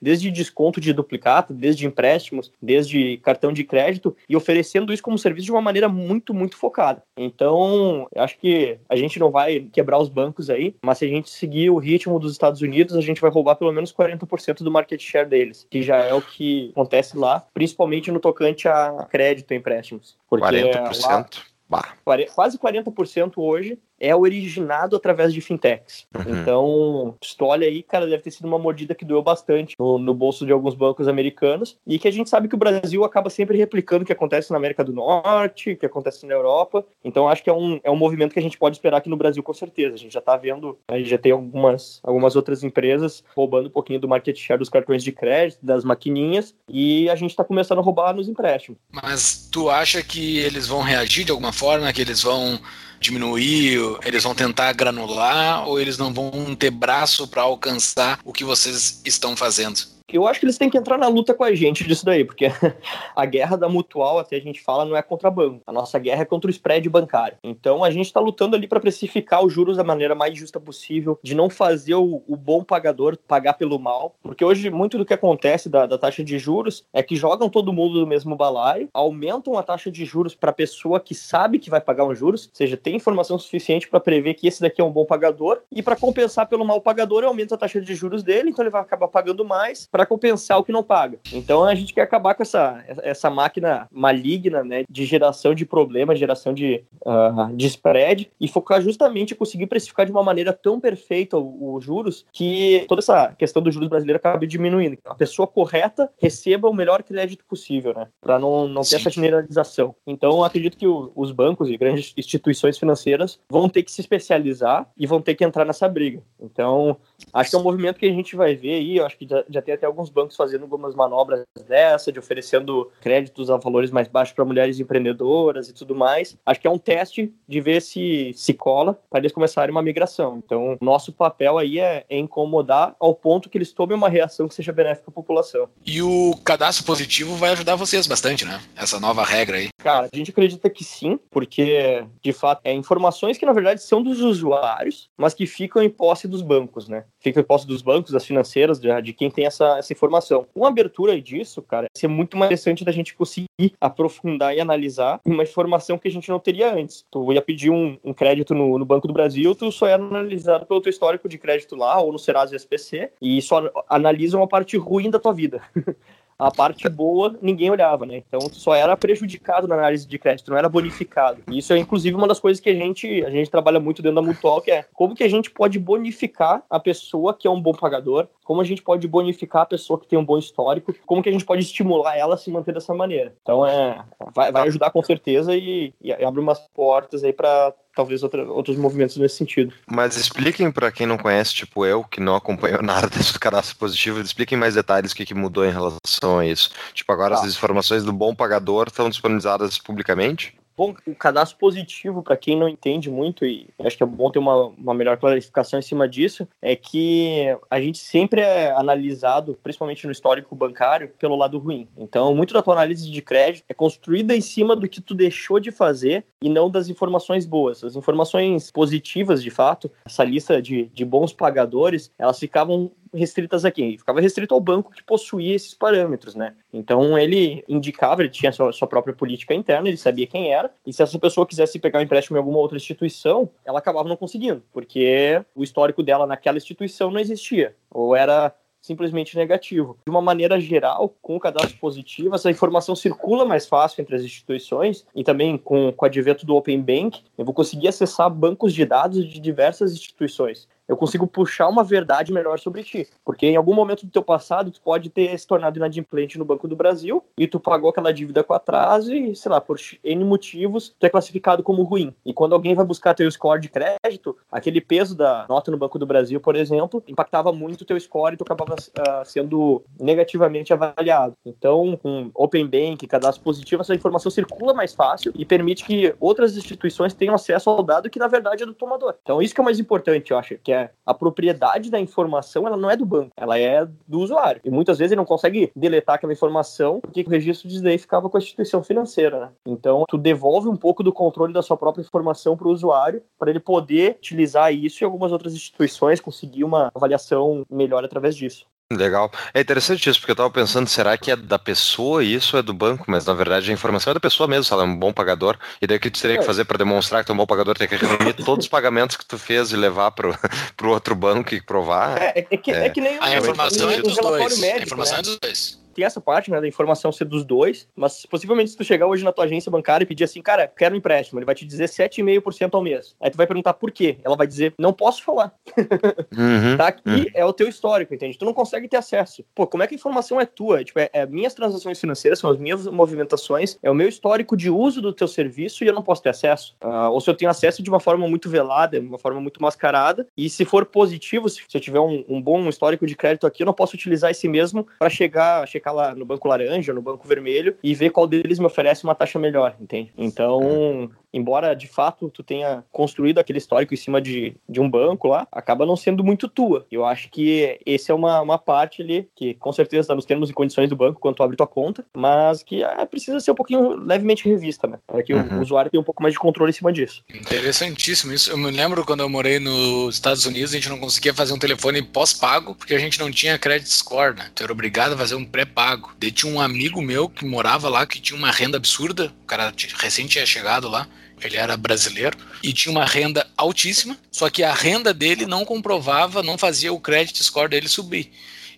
[0.00, 5.46] desde desconto de duplicata, desde empréstimos, desde cartão de crédito, e oferecendo isso como serviço
[5.46, 7.02] de uma maneira muito, muito focada.
[7.16, 11.30] Então, acho que a gente não vai quebrar os bancos aí, mas se a gente
[11.30, 15.00] seguir o ritmo dos Estados Unidos, a gente vai roubar pelo menos 40% do market
[15.00, 19.56] share deles, que já é o que acontece lá, principalmente no tocante a crédito e
[19.56, 20.16] empréstimos.
[20.28, 21.04] Porque 40%?
[21.04, 21.26] Lá,
[21.68, 21.94] bah.
[22.34, 26.06] Quase 40% hoje é originado através de fintechs.
[26.14, 26.40] Uhum.
[26.40, 30.44] Então, olha aí, cara, deve ter sido uma mordida que doeu bastante no, no, bolso
[30.44, 34.02] de alguns bancos americanos e que a gente sabe que o Brasil acaba sempre replicando
[34.02, 36.84] o que acontece na América do Norte, o que acontece na Europa.
[37.04, 39.16] Então, acho que é um, é um movimento que a gente pode esperar aqui no
[39.16, 39.94] Brasil com certeza.
[39.94, 43.72] A gente já tá vendo, a gente já tem algumas, algumas outras empresas roubando um
[43.72, 47.78] pouquinho do market share dos cartões de crédito, das maquininhas, e a gente tá começando
[47.78, 48.78] a roubar nos empréstimos.
[48.90, 52.58] Mas tu acha que eles vão reagir de alguma forma, que eles vão
[53.00, 58.44] diminuir, eles vão tentar granular ou eles não vão ter braço para alcançar o que
[58.44, 59.95] vocês estão fazendo?
[60.12, 62.46] Eu acho que eles têm que entrar na luta com a gente disso daí, porque
[63.14, 65.62] a guerra da mutual, até a gente fala, não é contra banco.
[65.66, 67.36] A nossa guerra é contra o spread bancário.
[67.42, 71.18] Então a gente está lutando ali para precificar os juros da maneira mais justa possível,
[71.24, 74.14] de não fazer o, o, bom pagador pagar pelo mal.
[74.22, 77.72] Porque hoje muito do que acontece da, da taxa de juros é que jogam todo
[77.72, 81.68] mundo no mesmo balaio, aumentam a taxa de juros para a pessoa que sabe que
[81.68, 84.84] vai pagar um juros, ou seja, tem informação suficiente para prever que esse daqui é
[84.84, 88.50] um bom pagador, e para compensar pelo mal pagador, aumenta a taxa de juros dele,
[88.50, 91.18] então ele vai acabar pagando mais para compensar o que não paga.
[91.32, 96.18] Então a gente quer acabar com essa, essa máquina maligna né, de geração de problemas,
[96.18, 100.78] geração de, uh, de spread e focar justamente em conseguir precificar de uma maneira tão
[100.78, 104.98] perfeita os juros que toda essa questão do juros brasileiro acabe diminuindo.
[105.06, 108.08] A pessoa correta receba o melhor crédito possível, né?
[108.20, 108.96] Para não, não ter Sim.
[108.96, 109.94] essa generalização.
[110.06, 114.86] Então, acredito que o, os bancos e grandes instituições financeiras vão ter que se especializar
[114.94, 116.22] e vão ter que entrar nessa briga.
[116.38, 116.98] Então,
[117.32, 118.98] acho que é um movimento que a gente vai ver aí.
[118.98, 122.90] Eu acho que já, já tem até alguns bancos fazendo algumas manobras dessa, de oferecendo
[123.00, 126.36] créditos a valores mais baixos para mulheres empreendedoras e tudo mais.
[126.44, 130.40] Acho que é um teste de ver se se cola para eles começarem uma migração.
[130.44, 134.54] Então, nosso papel aí é, é incomodar ao ponto que eles tomem uma reação que
[134.54, 135.68] seja benéfica à população.
[135.84, 138.60] E o cadastro positivo vai ajudar vocês bastante, né?
[138.76, 139.68] Essa nova regra aí.
[139.78, 144.02] Cara, a gente acredita que sim, porque de fato é informações que na verdade são
[144.02, 147.04] dos usuários, mas que ficam em posse dos bancos, né?
[147.20, 150.46] Ficam em posse dos bancos, das financeiras, de, de quem tem essa, essa informação.
[150.54, 153.48] Uma abertura disso, cara, ia ser muito mais interessante da gente conseguir
[153.80, 157.04] aprofundar e analisar uma informação que a gente não teria antes.
[157.10, 160.66] Tu ia pedir um, um crédito no, no, Banco do Brasil, tu só é analisado
[160.66, 164.76] pelo teu histórico de crédito lá, ou no Serasa SPC, e só analisam a parte
[164.76, 165.62] ruim da tua vida.
[166.38, 168.22] a parte boa ninguém olhava, né?
[168.26, 171.42] Então só era prejudicado na análise de crédito, não era bonificado.
[171.50, 174.16] E isso é inclusive uma das coisas que a gente a gente trabalha muito dentro
[174.16, 177.60] da Mutual, que é como que a gente pode bonificar a pessoa que é um
[177.60, 181.22] bom pagador, como a gente pode bonificar a pessoa que tem um bom histórico, como
[181.22, 183.34] que a gente pode estimular ela a se manter dessa maneira.
[183.42, 188.22] Então é vai, vai ajudar com certeza e, e abre umas portas aí para talvez
[188.22, 189.72] outra, outros movimentos nesse sentido.
[189.90, 194.20] Mas expliquem para quem não conhece, tipo eu, que não acompanhou nada desse cadastro positivo,
[194.20, 196.70] expliquem mais detalhes o que, que mudou em relação a isso.
[196.92, 197.40] Tipo, agora ah.
[197.40, 200.54] as informações do bom pagador estão disponibilizadas publicamente?
[200.76, 204.38] Bom, o cadastro positivo, para quem não entende muito, e acho que é bom ter
[204.38, 210.04] uma, uma melhor clarificação em cima disso, é que a gente sempre é analisado, principalmente
[210.04, 211.88] no histórico bancário, pelo lado ruim.
[211.96, 215.58] Então, muito da tua análise de crédito é construída em cima do que tu deixou
[215.58, 217.82] de fazer e não das informações boas.
[217.82, 223.70] As informações positivas, de fato, essa lista de, de bons pagadores, elas ficavam restritas a
[223.70, 223.98] quem?
[223.98, 226.54] Ficava restrito ao banco que possuía esses parâmetros, né?
[226.72, 230.92] Então ele indicava, ele tinha sua, sua própria política interna, ele sabia quem era, e
[230.92, 234.62] se essa pessoa quisesse pegar um empréstimo em alguma outra instituição, ela acabava não conseguindo,
[234.72, 238.54] porque o histórico dela naquela instituição não existia, ou era
[238.86, 239.98] simplesmente negativo.
[240.06, 244.22] De uma maneira geral, com o cadastro positivo, essa informação circula mais fácil entre as
[244.22, 248.72] instituições e também com, com o advento do Open Bank, eu vou conseguir acessar bancos
[248.72, 253.08] de dados de diversas instituições eu consigo puxar uma verdade melhor sobre ti.
[253.24, 256.68] Porque em algum momento do teu passado, tu pode ter se tornado inadimplente no Banco
[256.68, 260.94] do Brasil e tu pagou aquela dívida com atraso e, sei lá, por N motivos,
[260.98, 262.14] tu é classificado como ruim.
[262.24, 265.98] E quando alguém vai buscar teu score de crédito, aquele peso da nota no Banco
[265.98, 271.34] do Brasil, por exemplo, impactava muito teu score e tu acabava uh, sendo negativamente avaliado.
[271.44, 276.56] Então, com Open Bank, cadastro positivo, essa informação circula mais fácil e permite que outras
[276.56, 279.14] instituições tenham acesso ao dado que, na verdade, é do tomador.
[279.22, 282.00] Então, isso que é o mais importante, eu acho, que é é a propriedade da
[282.00, 284.60] informação, ela não é do banco, ela é do usuário.
[284.64, 288.28] E muitas vezes ele não consegue deletar aquela informação porque o registro de daí ficava
[288.28, 289.50] com a instituição financeira, né?
[289.66, 293.50] Então, tu devolve um pouco do controle da sua própria informação para o usuário, para
[293.50, 298.66] ele poder utilizar isso em algumas outras instituições, conseguir uma avaliação melhor através disso.
[298.92, 299.32] Legal.
[299.52, 302.62] É interessante isso, porque eu tava pensando, será que é da pessoa isso ou é
[302.62, 303.04] do banco?
[303.08, 305.58] Mas na verdade a informação é da pessoa mesmo, se ela é um bom pagador.
[305.82, 306.46] E daí o que tu teria que é.
[306.46, 307.76] fazer para demonstrar que tu é um bom pagador?
[307.76, 310.32] Tem que reunir todos os pagamentos que tu fez e levar pro,
[310.76, 312.16] pro outro banco e provar.
[312.22, 312.86] É, é, é que, é.
[312.86, 312.90] é.
[312.90, 314.58] que nem a informação é dos dois.
[314.60, 315.20] Médico, a informação né?
[315.20, 318.76] é dos dois tem essa parte, né, da informação ser dos dois, mas possivelmente se
[318.76, 321.46] tu chegar hoje na tua agência bancária e pedir assim, cara, quero um empréstimo, ele
[321.46, 323.16] vai te dizer 7,5% ao mês.
[323.18, 324.18] Aí tu vai perguntar por quê?
[324.22, 325.52] Ela vai dizer, não posso falar.
[326.36, 327.24] Uhum, tá aqui uhum.
[327.34, 328.36] é o teu histórico, entende?
[328.36, 329.44] Tu não consegue ter acesso.
[329.54, 330.84] Pô, como é que a informação é tua?
[330.84, 334.68] Tipo, é, é minhas transações financeiras, são as minhas movimentações, é o meu histórico de
[334.68, 336.76] uso do teu serviço e eu não posso ter acesso.
[336.82, 339.62] Uh, ou se eu tenho acesso de uma forma muito velada, de uma forma muito
[339.62, 343.46] mascarada, e se for positivo, se, se eu tiver um, um bom histórico de crédito
[343.46, 347.02] aqui, eu não posso utilizar esse mesmo para chegar, checar lá no banco laranja, no
[347.02, 350.12] banco vermelho e ver qual deles me oferece uma taxa melhor, entende?
[350.16, 355.28] Então, embora de fato tu tenha construído aquele histórico em cima de, de um banco
[355.28, 356.86] lá, acaba não sendo muito tua.
[356.90, 360.50] Eu acho que esse é uma, uma parte ali que com certeza está nos termos
[360.50, 363.54] e condições do banco quando tu abre tua conta, mas que é, precisa ser um
[363.54, 364.98] pouquinho levemente revista, né?
[365.06, 365.58] Para que uhum.
[365.58, 367.22] o usuário tenha um pouco mais de controle em cima disso.
[367.32, 368.50] Interessantíssimo isso.
[368.50, 371.58] Eu me lembro quando eu morei nos Estados Unidos, a gente não conseguia fazer um
[371.58, 374.50] telefone pós-pago porque a gente não tinha credit score, né?
[374.54, 376.12] Tu era obrigado a fazer um pré-pago.
[376.18, 379.72] Daí tinha um amigo meu que morava lá que tinha uma renda absurda, o cara
[379.98, 381.06] recente tinha chegado lá
[381.40, 386.42] ele era brasileiro e tinha uma renda altíssima, só que a renda dele não comprovava,
[386.42, 388.30] não fazia o credit score dele subir.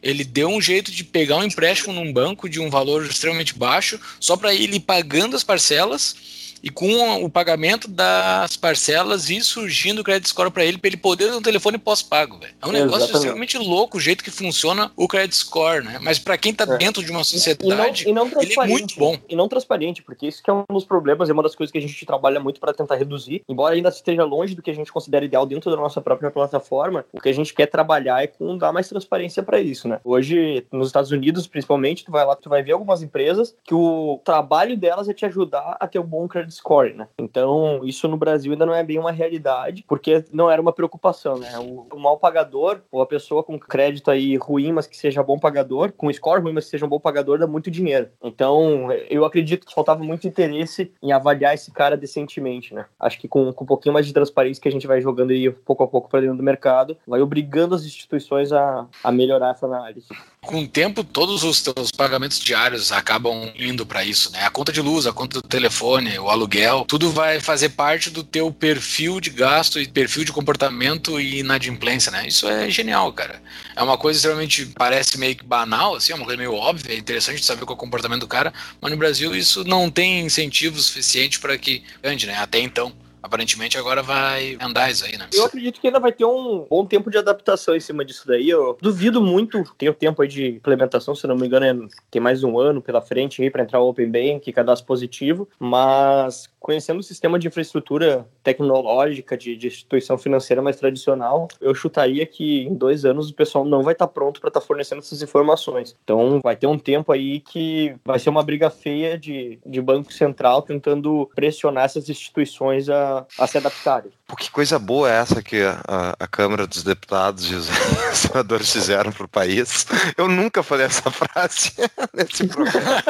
[0.03, 4.01] Ele deu um jeito de pegar um empréstimo num banco de um valor extremamente baixo,
[4.21, 10.05] só para ir pagando as parcelas e com o pagamento das parcelas e surgindo o
[10.05, 12.55] crédito score para ele, para ele poder ter um telefone pós-pago, velho.
[12.61, 13.17] É um negócio Exatamente.
[13.17, 15.99] extremamente louco o jeito que funciona o crédito score, né?
[16.03, 16.77] Mas para quem tá é.
[16.77, 19.17] dentro de uma sociedade, e não, e não ele é muito bom.
[19.29, 21.79] E não transparente, porque isso que é um dos problemas, é uma das coisas que
[21.79, 24.93] a gente trabalha muito para tentar reduzir, embora ainda esteja longe do que a gente
[24.93, 28.57] considera ideal dentro da nossa própria plataforma, o que a gente quer trabalhar é com
[28.57, 30.01] dar mais transparência para isso, né?
[30.05, 34.21] Hoje, nos Estados Unidos, principalmente, tu vai lá, tu vai ver algumas empresas que o
[34.25, 37.09] trabalho delas é te ajudar a ter um bom crédito score, né?
[37.19, 41.39] Então, isso no Brasil ainda não é bem uma realidade, porque não era uma preocupação,
[41.39, 41.59] né?
[41.59, 45.39] O, o mal pagador, ou a pessoa com crédito aí ruim, mas que seja bom
[45.39, 48.09] pagador, com score ruim, mas que seja um bom pagador, dá muito dinheiro.
[48.23, 52.87] Então, eu acredito que faltava muito interesse em avaliar esse cara decentemente, né?
[52.99, 55.51] Acho que com, com um pouquinho mais de transparência que a gente vai jogando aí
[55.51, 59.67] pouco a pouco para dentro do mercado, vai obrigando as instituições a, a melhorar essa
[59.67, 60.09] análise.
[60.49, 64.47] Com o tempo todos os teus pagamentos diários acabam indo para isso, né?
[64.47, 68.25] A conta de luz, a conta do telefone, o aluguel, tudo vai fazer parte do
[68.25, 72.27] teu perfil de gasto e perfil de comportamento e inadimplência, né?
[72.27, 73.43] Isso é genial, cara.
[73.77, 76.97] É uma coisa extremamente parece meio que banal, assim, é uma coisa meio óbvia, é
[76.97, 80.81] interessante saber qual é o comportamento do cara, mas no Brasil isso não tem incentivo
[80.81, 82.39] suficiente para que ande, né?
[82.39, 82.91] Até então
[83.23, 85.29] aparentemente agora vai andar isso aí, né?
[85.33, 88.49] Eu acredito que ainda vai ter um bom tempo de adaptação em cima disso daí.
[88.49, 92.21] Eu duvido muito, tem o tempo aí de implementação, se não me engano, é, tem
[92.21, 97.01] mais um ano pela frente aí para entrar o Open Bank, cadastro positivo, mas conhecendo
[97.01, 102.75] o sistema de infraestrutura tecnológica de, de, instituição financeira mais tradicional, eu chutaria que em
[102.75, 105.97] dois anos o pessoal não vai estar tá pronto para estar tá fornecendo essas informações.
[106.03, 110.13] Então vai ter um tempo aí que vai ser uma briga feia de, de Banco
[110.13, 114.11] Central tentando pressionar essas instituições a, a se adaptarem.
[114.29, 117.67] Pô, que coisa boa é essa que a, a Câmara dos Deputados e os
[118.13, 119.87] senadores fizeram para o país.
[120.19, 121.73] Eu nunca falei essa frase
[122.13, 123.03] nesse programa.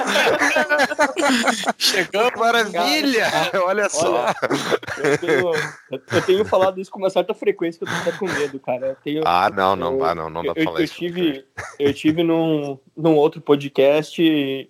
[1.76, 2.38] Chegamos.
[2.38, 3.26] Maravilha!
[3.64, 4.26] Olha só.
[4.26, 4.36] Olha,
[5.02, 5.52] eu, tenho,
[6.12, 8.96] eu, tenho, falado isso com uma certa frequência que eu tô até com medo, cara.
[9.02, 10.94] Tenho, ah, não, não, eu, não, não dá pra falar eu isso.
[10.94, 11.44] Tive,
[11.80, 14.22] eu tive num, num outro podcast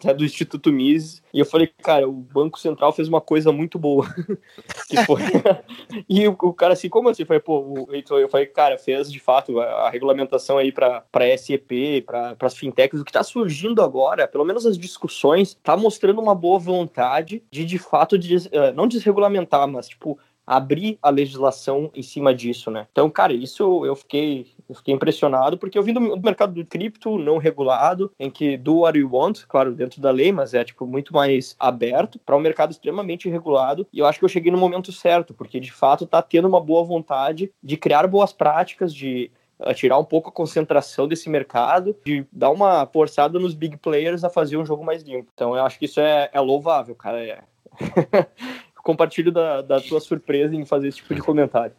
[0.02, 3.78] é do Instituto Mises e eu falei, cara, o Banco Central fez uma coisa muito
[3.78, 4.06] boa.
[4.88, 5.22] que foi.
[6.08, 7.22] e o, o, cara assim, como assim?
[7.22, 11.04] Eu falei, pô, eu falei, cara, fez de fato a, a regulamentação aí para
[11.36, 16.20] SEP, para as fintechs, o que está surgindo agora, pelo menos as discussões, tá mostrando
[16.20, 21.90] uma boa vontade de de fato de, eh, não desregulamentar, mas tipo abrir a legislação
[21.94, 22.86] em cima disso, né?
[22.90, 27.18] Então, cara, isso eu fiquei, eu fiquei impressionado porque eu vim do mercado do cripto
[27.18, 30.86] não regulado, em que do what you want, claro, dentro da lei, mas é tipo
[30.86, 33.86] muito mais aberto para um mercado extremamente regulado.
[33.92, 36.60] E eu acho que eu cheguei no momento certo, porque de fato tá tendo uma
[36.60, 41.96] boa vontade de criar boas práticas, de uh, tirar um pouco a concentração desse mercado,
[42.04, 45.30] de dar uma forçada nos big players a fazer um jogo mais limpo.
[45.32, 47.24] Então eu acho que isso é, é louvável, cara.
[47.24, 47.42] É.
[48.88, 51.74] compartilho da, da tua surpresa em fazer esse tipo de comentário.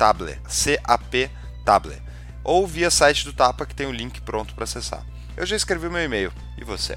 [0.00, 1.30] CapTable, C-A-P
[1.62, 2.00] Table,
[2.42, 5.04] ou via site do Tapa que tem o link pronto para acessar.
[5.36, 6.32] Eu já escrevi meu e-mail.
[6.56, 6.96] E você?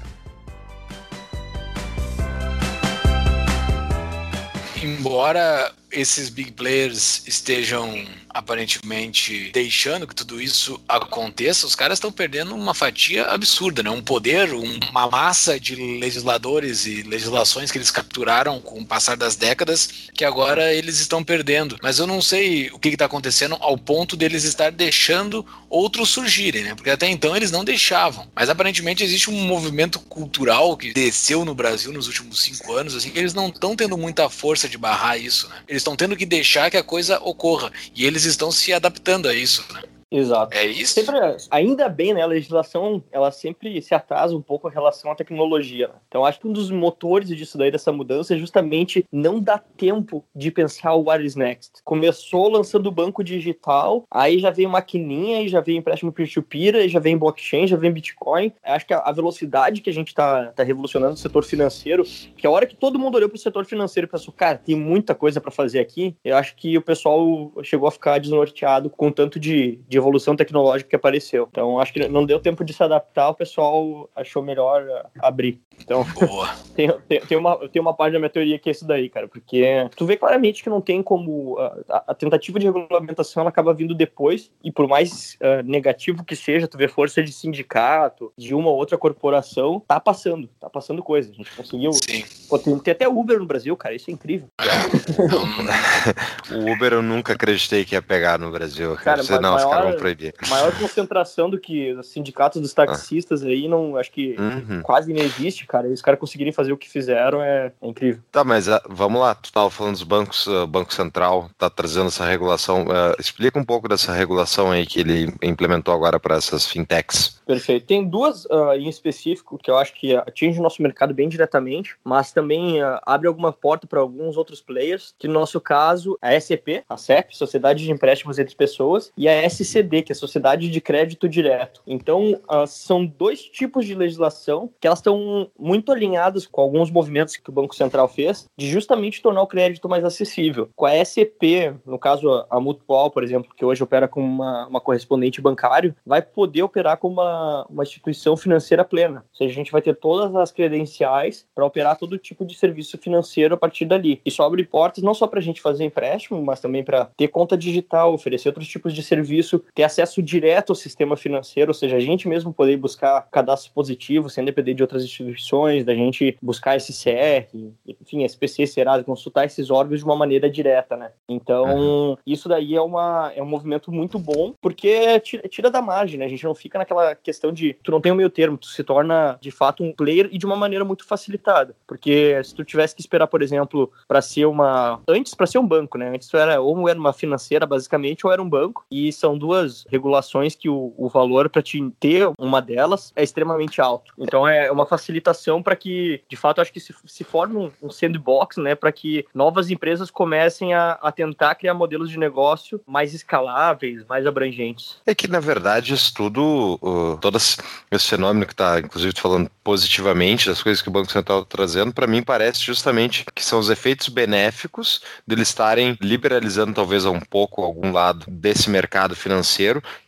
[4.82, 12.54] Embora esses big players estejam aparentemente deixando que tudo isso aconteça, os caras estão perdendo
[12.54, 13.90] uma fatia absurda, né?
[13.90, 19.36] Um poder, uma massa de legisladores e legislações que eles capturaram com o passar das
[19.36, 21.78] décadas que agora eles estão perdendo.
[21.80, 26.64] Mas eu não sei o que está acontecendo ao ponto deles estar deixando outros surgirem,
[26.64, 26.74] né?
[26.74, 28.28] Porque até então eles não deixavam.
[28.34, 33.10] Mas aparentemente existe um movimento cultural que desceu no Brasil nos últimos cinco anos, assim,
[33.10, 35.56] que eles não estão tendo muita força de barrar isso, né?
[35.68, 37.72] Eles estão tendo que deixar que a coisa ocorra.
[37.94, 39.82] E eles estão se adaptando a isso, né?
[40.14, 40.56] Exato.
[40.56, 40.94] É isso?
[40.94, 41.16] Sempre,
[41.50, 42.22] ainda bem, né?
[42.22, 45.88] A legislação ela sempre se atrasa um pouco em relação à tecnologia.
[45.88, 45.94] Né?
[46.06, 50.24] Então, acho que um dos motores disso daí, dessa mudança, é justamente não dar tempo
[50.34, 51.82] de pensar o what is next.
[51.82, 56.88] Começou lançando o banco digital, aí já vem maquininha, aí já vem empréstimo peer-to-peer, aí
[56.88, 58.52] já vem blockchain, já vem Bitcoin.
[58.62, 62.04] Acho que a velocidade que a gente tá, tá revolucionando o setor financeiro,
[62.36, 65.14] que a hora que todo mundo olhou pro setor financeiro e pensou, cara, tem muita
[65.14, 69.40] coisa para fazer aqui, eu acho que o pessoal chegou a ficar desnorteado com tanto
[69.40, 71.48] de, de evolução tecnológica que apareceu.
[71.50, 74.84] Então, acho que não deu tempo de se adaptar, o pessoal achou melhor
[75.18, 75.60] abrir.
[75.82, 76.04] Então,
[76.76, 79.26] tem, tem, tem, uma, tem uma parte da minha teoria que é isso daí, cara,
[79.26, 79.64] porque
[79.96, 81.58] tu vê claramente que não tem como.
[81.88, 86.36] A, a tentativa de regulamentação ela acaba vindo depois, e por mais uh, negativo que
[86.36, 91.02] seja, tu vê força de sindicato, de uma ou outra corporação, tá passando, tá passando
[91.02, 91.30] coisa.
[91.30, 91.92] A gente conseguiu.
[91.92, 92.24] Sim.
[92.48, 94.48] Pô, tem, tem até Uber no Brasil, cara, isso é incrível.
[96.50, 98.94] o Uber eu nunca acreditei que ia pegar no Brasil.
[98.96, 100.34] Cara, Você, não, maior, os caras vão proibir.
[100.48, 103.46] Maior concentração do que os sindicatos dos taxistas ah.
[103.46, 104.82] aí, não, acho que uhum.
[104.82, 105.88] quase não existe cara.
[105.88, 108.22] E os caras conseguirem fazer o que fizeram é, é incrível.
[108.30, 109.34] Tá, mas uh, vamos lá.
[109.34, 112.82] Tu estava falando dos bancos, uh, Banco Central tá trazendo essa regulação.
[112.84, 117.40] Uh, explica um pouco dessa regulação aí que ele implementou agora para essas fintechs.
[117.46, 117.86] Perfeito.
[117.86, 118.46] Tem duas
[118.78, 123.28] em específico que eu acho que atinge o nosso mercado bem diretamente, mas também abre
[123.28, 127.84] alguma porta para alguns outros players, que no nosso caso a SCP, a CEP, Sociedade
[127.84, 131.82] de Empréstimos entre Pessoas, e a SC SCD, que é Sociedade de Crédito Direto.
[131.86, 137.36] Então, uh, são dois tipos de legislação que elas estão muito alinhadas com alguns movimentos
[137.36, 140.68] que o Banco Central fez, de justamente tornar o crédito mais acessível.
[140.76, 144.80] Com a SCP, no caso a Mutual, por exemplo, que hoje opera como uma, uma
[144.80, 149.24] correspondente bancário, vai poder operar como uma, uma instituição financeira plena.
[149.32, 152.98] Ou seja, a gente vai ter todas as credenciais para operar todo tipo de serviço
[152.98, 154.20] financeiro a partir dali.
[154.24, 157.56] Isso abre portas não só para a gente fazer empréstimo, mas também para ter conta
[157.56, 162.00] digital, oferecer outros tipos de serviço, ter acesso direto ao sistema financeiro, ou seja, a
[162.00, 167.48] gente mesmo poder buscar cadastro positivo sem depender de outras instituições, da gente buscar SCR,
[167.86, 171.10] enfim, SPC, Serasa, consultar esses órgãos de uma maneira direta, né?
[171.28, 172.16] Então, uhum.
[172.26, 176.24] isso daí é, uma, é um movimento muito bom, porque tira, tira da margem, né?
[176.24, 178.82] A gente não fica naquela questão de tu não tem o meio termo, tu se
[178.82, 181.74] torna de fato um player e de uma maneira muito facilitada.
[181.86, 185.00] Porque se tu tivesse que esperar, por exemplo, para ser uma.
[185.08, 186.08] Antes, para ser um banco, né?
[186.08, 188.84] Antes tu era ou era uma financeira, basicamente, ou era um banco.
[188.90, 189.53] E são duas
[189.90, 194.12] regulações que o, o valor para te ter uma delas é extremamente alto.
[194.18, 197.90] Então é uma facilitação para que, de fato, acho que se, se forme um, um
[197.90, 198.74] sandbox, né?
[198.74, 204.26] Para que novas empresas comecem a, a tentar criar modelos de negócio mais escaláveis, mais
[204.26, 204.96] abrangentes.
[205.06, 210.48] É que, na verdade, isso tudo, uh, todo esse fenômeno que está, inclusive, falando positivamente
[210.48, 213.70] das coisas que o Banco Central está trazendo, para mim parece justamente que são os
[213.70, 219.43] efeitos benéficos deles estarem liberalizando talvez um pouco algum lado desse mercado financeiro,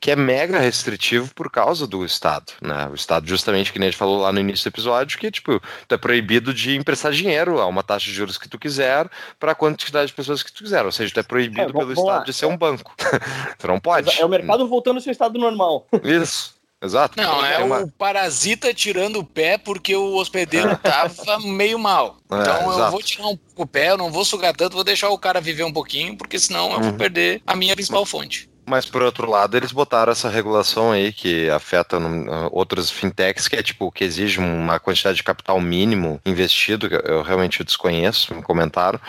[0.01, 2.53] que é mega restritivo por causa do Estado.
[2.61, 2.89] Né?
[2.91, 5.61] O Estado, justamente, que nem a gente falou lá no início do episódio, que tipo,
[5.87, 9.53] tu é proibido de emprestar dinheiro a uma taxa de juros que tu quiser para
[9.53, 10.85] a quantidade de pessoas que tu quiser.
[10.85, 12.25] Ou seja, tu é proibido é, pelo Estado lá.
[12.25, 12.95] de ser um banco.
[13.59, 14.21] tu não pode.
[14.21, 15.87] É o mercado voltando ao seu estado normal.
[16.03, 16.57] Isso.
[16.83, 17.21] Exato.
[17.21, 17.81] Não, é uma...
[17.81, 22.19] o parasita tirando o pé porque o hospedeiro tava meio mal.
[22.31, 24.85] É, então eu vou tirar um pouco o pé, eu não vou sugar tanto, vou
[24.85, 26.97] deixar o cara viver um pouquinho, porque senão eu vou uhum.
[26.97, 28.49] perder a minha principal fonte.
[28.67, 33.47] Mas por outro lado, eles botaram essa regulação aí que afeta no, uh, outras fintechs,
[33.47, 38.35] que é tipo, que exige uma quantidade de capital mínimo investido, que eu realmente desconheço,
[38.35, 39.01] me comentaram.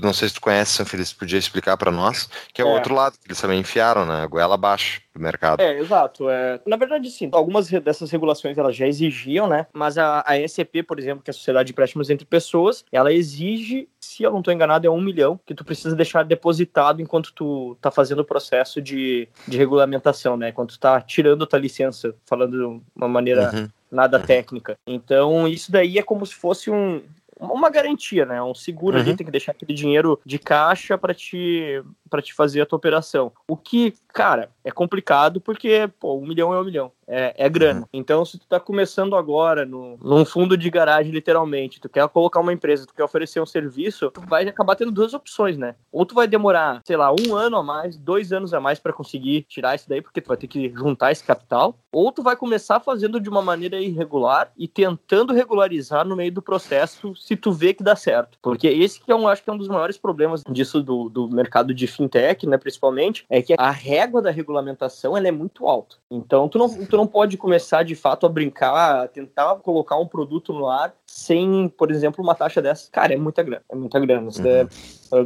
[0.00, 2.74] Não sei se tu conhece, São Feliz, podia explicar para nós, que é o é.
[2.74, 4.26] outro lado, que eles também enfiaram, né?
[4.28, 5.60] Goela abaixo do mercado.
[5.60, 6.30] É, exato.
[6.30, 9.66] É, na verdade, sim, algumas dessas regulações elas já exigiam, né?
[9.72, 13.12] Mas a, a SCP, por exemplo, que é a Sociedade de Empréstimos entre Pessoas, ela
[13.12, 17.32] exige, se eu não estou enganado, é um milhão que tu precisa deixar depositado enquanto
[17.32, 20.50] tu tá fazendo o processo de, de regulamentação, né?
[20.50, 23.68] Enquanto tu tá tirando a tua licença, falando de uma maneira uhum.
[23.90, 24.24] nada uhum.
[24.24, 24.76] técnica.
[24.86, 27.02] Então, isso daí é como se fosse um,
[27.40, 28.42] uma garantia, né?
[28.42, 29.02] Um seguro uhum.
[29.02, 32.76] ali, tem que deixar aquele dinheiro de caixa para te para te fazer a tua
[32.76, 33.32] operação.
[33.48, 36.92] O que, cara, é complicado porque, pô, um milhão é um milhão.
[37.06, 37.80] É, é grana.
[37.80, 37.86] Uhum.
[37.92, 42.40] Então, se tu tá começando agora no, num fundo de garagem, literalmente, tu quer colocar
[42.40, 45.74] uma empresa, tu quer oferecer um serviço, tu vai acabar tendo duas opções, né?
[45.90, 48.92] Ou tu vai demorar, sei lá, um ano a mais, dois anos a mais para
[48.92, 51.78] conseguir tirar isso daí, porque tu vai ter que juntar esse capital.
[51.90, 56.40] Ou tu vai começar fazendo de uma maneira irregular e tentando regularizar no meio do
[56.40, 58.38] processo se tu vê que dá certo.
[58.40, 61.28] Porque esse que é um, acho que é um dos maiores problemas disso do, do
[61.28, 65.96] mercado de fintech, né, principalmente, é que a régua da regulamentação ela é muito alta.
[66.10, 70.06] Então, tu não, tu não pode começar de fato a brincar, a tentar colocar um
[70.06, 72.90] produto no ar sem, por exemplo, uma taxa dessa.
[72.90, 74.28] Cara, é muita grana, é muita grana.
[74.28, 74.46] Uhum.
[74.46, 74.66] É,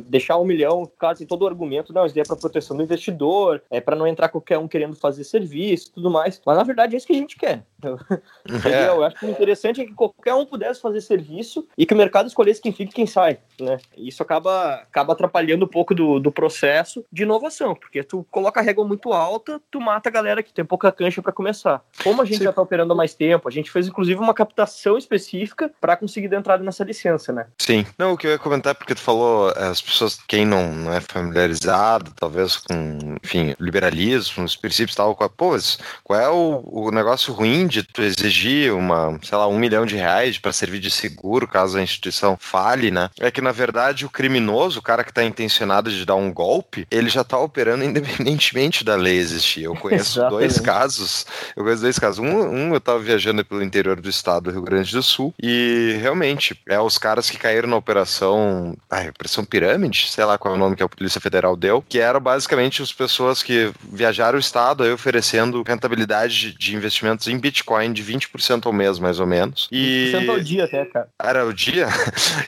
[0.07, 3.81] deixar um milhão, tem todo o argumento, não, isso é para proteção do investidor, é
[3.81, 6.41] para não entrar qualquer um querendo fazer serviço tudo mais.
[6.45, 7.65] Mas na verdade é isso que a gente quer.
[8.65, 8.89] É.
[8.89, 11.97] Eu acho que o interessante é que qualquer um pudesse fazer serviço e que o
[11.97, 13.39] mercado escolhesse quem fica e quem sai.
[13.61, 13.79] Né?
[13.97, 18.63] Isso acaba, acaba atrapalhando um pouco do, do processo de inovação, porque tu coloca a
[18.63, 21.85] régua muito alta, tu mata a galera que tem pouca cancha para começar.
[22.03, 22.45] Como a gente Sim.
[22.45, 26.29] já está operando há mais tempo, a gente fez inclusive uma captação específica para conseguir
[26.29, 27.47] dar entrada nessa licença, né?
[27.59, 27.85] Sim.
[27.99, 30.93] Não, o que eu ia comentar, porque tu falou, é, as pessoas, quem não, não
[30.93, 35.57] é familiarizado, talvez com, enfim, liberalismo, os princípios e tal, qual, pô,
[36.03, 39.97] qual é o, o negócio ruim de tu exigir uma, sei lá, um milhão de
[39.97, 43.11] reais para servir de seguro caso a instituição fale, né?
[43.21, 46.87] É que, na verdade, o criminoso, o cara que está intencionado de dar um golpe,
[46.91, 49.65] ele já está operando independentemente da lei existir.
[49.65, 52.19] Eu conheço dois casos, eu conheço dois casos.
[52.19, 55.99] Um, um eu estava viajando pelo interior do estado do Rio Grande do Sul e,
[56.01, 59.66] realmente, é os caras que caíram na operação, a operação pirâmide,
[60.11, 62.93] sei lá qual é o nome que a Polícia Federal deu, que eram basicamente as
[62.93, 68.73] pessoas que viajaram o estado aí oferecendo rentabilidade de investimentos em Bitcoin de 20% ao
[68.73, 69.69] mês, mais ou menos.
[69.71, 70.13] E...
[70.15, 71.09] 20% ao dia até, cara.
[71.19, 71.89] Era o dia?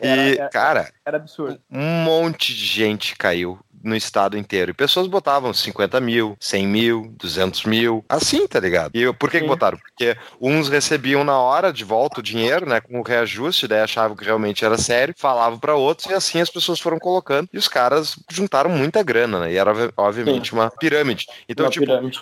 [0.00, 1.58] Era, e, era, cara, era absurdo.
[1.70, 4.70] Um monte de gente caiu no estado inteiro.
[4.70, 8.90] E pessoas botavam 50 mil, 100 mil, 200 mil, assim, tá ligado?
[8.94, 9.78] E por que, que botaram?
[9.78, 14.16] Porque uns recebiam na hora de volta o dinheiro, né, com o reajuste, daí achavam
[14.16, 17.68] que realmente era sério, falavam para outros e assim as pessoas foram colocando e os
[17.68, 19.52] caras juntaram muita grana, né?
[19.52, 20.56] E era obviamente Sim.
[20.56, 21.26] uma pirâmide.
[21.48, 22.20] Então, uma tipo, pirâmide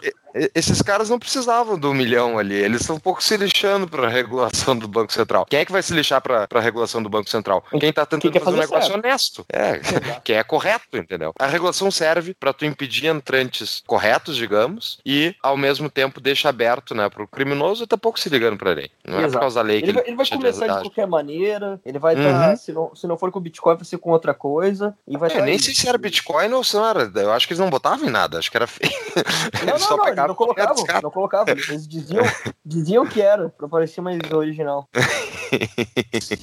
[0.55, 4.11] esses caras não precisavam do milhão ali, eles estão um pouco se lixando para a
[4.11, 5.47] regulação do Banco Central.
[5.47, 7.65] Quem é que vai se lixar para a regulação do Banco Central?
[7.79, 9.05] Quem está tentando Quem fazer, fazer um negócio certo.
[9.05, 9.81] honesto, é,
[10.23, 11.33] que é correto, entendeu?
[11.47, 16.93] A regulação serve para tu impedir entrantes corretos, digamos, e ao mesmo tempo deixa aberto,
[16.93, 18.91] né, para o criminoso e tá pouco se ligando para lei.
[19.07, 19.29] Não Exato.
[19.29, 21.81] é por causa da lei ele que ele, ele vai começar de, de, qualquer maneira,
[21.87, 22.57] ele vai estar, tá, uhum.
[22.57, 25.41] se, não, se não for com Bitcoin, vai ser com outra coisa e vai é,
[25.41, 28.09] nem sei se era Bitcoin ou se não era, eu acho que eles não botavam
[28.09, 28.93] em nada, acho que era feio.
[29.65, 31.55] Não, não, não, não colocavam, não colocavam.
[31.55, 32.25] Eles diziam,
[32.65, 34.89] diziam que era, pra parecer mais original.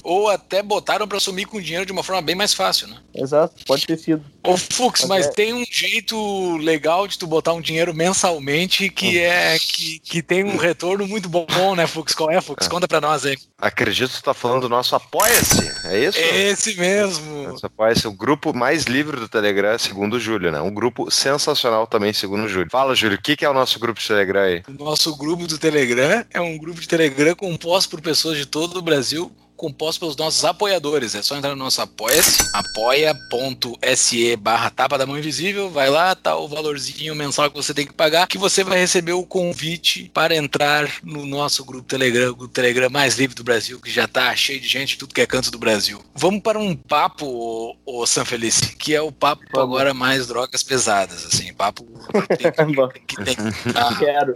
[0.04, 2.98] Ou até botaram pra sumir com dinheiro de uma forma bem mais fácil, né?
[3.14, 4.24] Exato, pode ter sido.
[4.44, 4.58] Ô
[4.94, 5.32] Fux, mas é...
[5.32, 10.44] tem um jeito legal de tu botar um dinheiro mensalmente que é que, que tem
[10.44, 12.14] um retorno muito bom, né, Fux?
[12.14, 12.68] Qual é, Fux?
[12.68, 13.38] Conta pra nós aí.
[13.58, 16.20] Acredito que tu tá falando do nosso Apoia-se, é isso?
[16.20, 17.50] Esse mesmo.
[17.50, 20.62] Nosso Apoia-se, o grupo mais livre do Telegram, segundo o Júlio, né?
[20.62, 22.70] Um grupo sensacional também, segundo o Júlio.
[22.70, 24.64] Fala, Júlio, o que, que é o nosso grupo de Telegram aí?
[24.68, 28.78] O nosso grupo do Telegram é um grupo de Telegram composto por pessoas de todo
[28.78, 31.16] o Brasil composto pelos nossos apoiadores.
[31.16, 36.36] É só entrar no nosso apoia-se, apoia.se barra tapa da mão invisível, vai lá, tá
[36.36, 40.36] o valorzinho mensal que você tem que pagar, que você vai receber o convite para
[40.36, 44.60] entrar no nosso grupo Telegram, o Telegram mais livre do Brasil, que já tá cheio
[44.60, 46.04] de gente, tudo que é canto do Brasil.
[46.14, 50.64] Vamos para um papo, o, o San Felice, que é o papo agora mais drogas
[50.64, 51.86] pesadas, assim, papo
[52.38, 52.74] que tem
[53.08, 53.36] que, tem,
[53.76, 54.36] ah, Quero.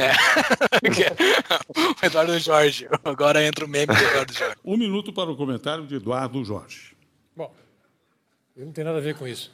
[0.00, 0.12] É.
[2.02, 4.55] o Eduardo Jorge, agora entra o meme do Eduardo Jorge.
[4.64, 6.96] Um minuto para o comentário de Eduardo Jorge.
[7.36, 7.54] Bom,
[8.56, 9.52] eu não tenho nada a ver com isso.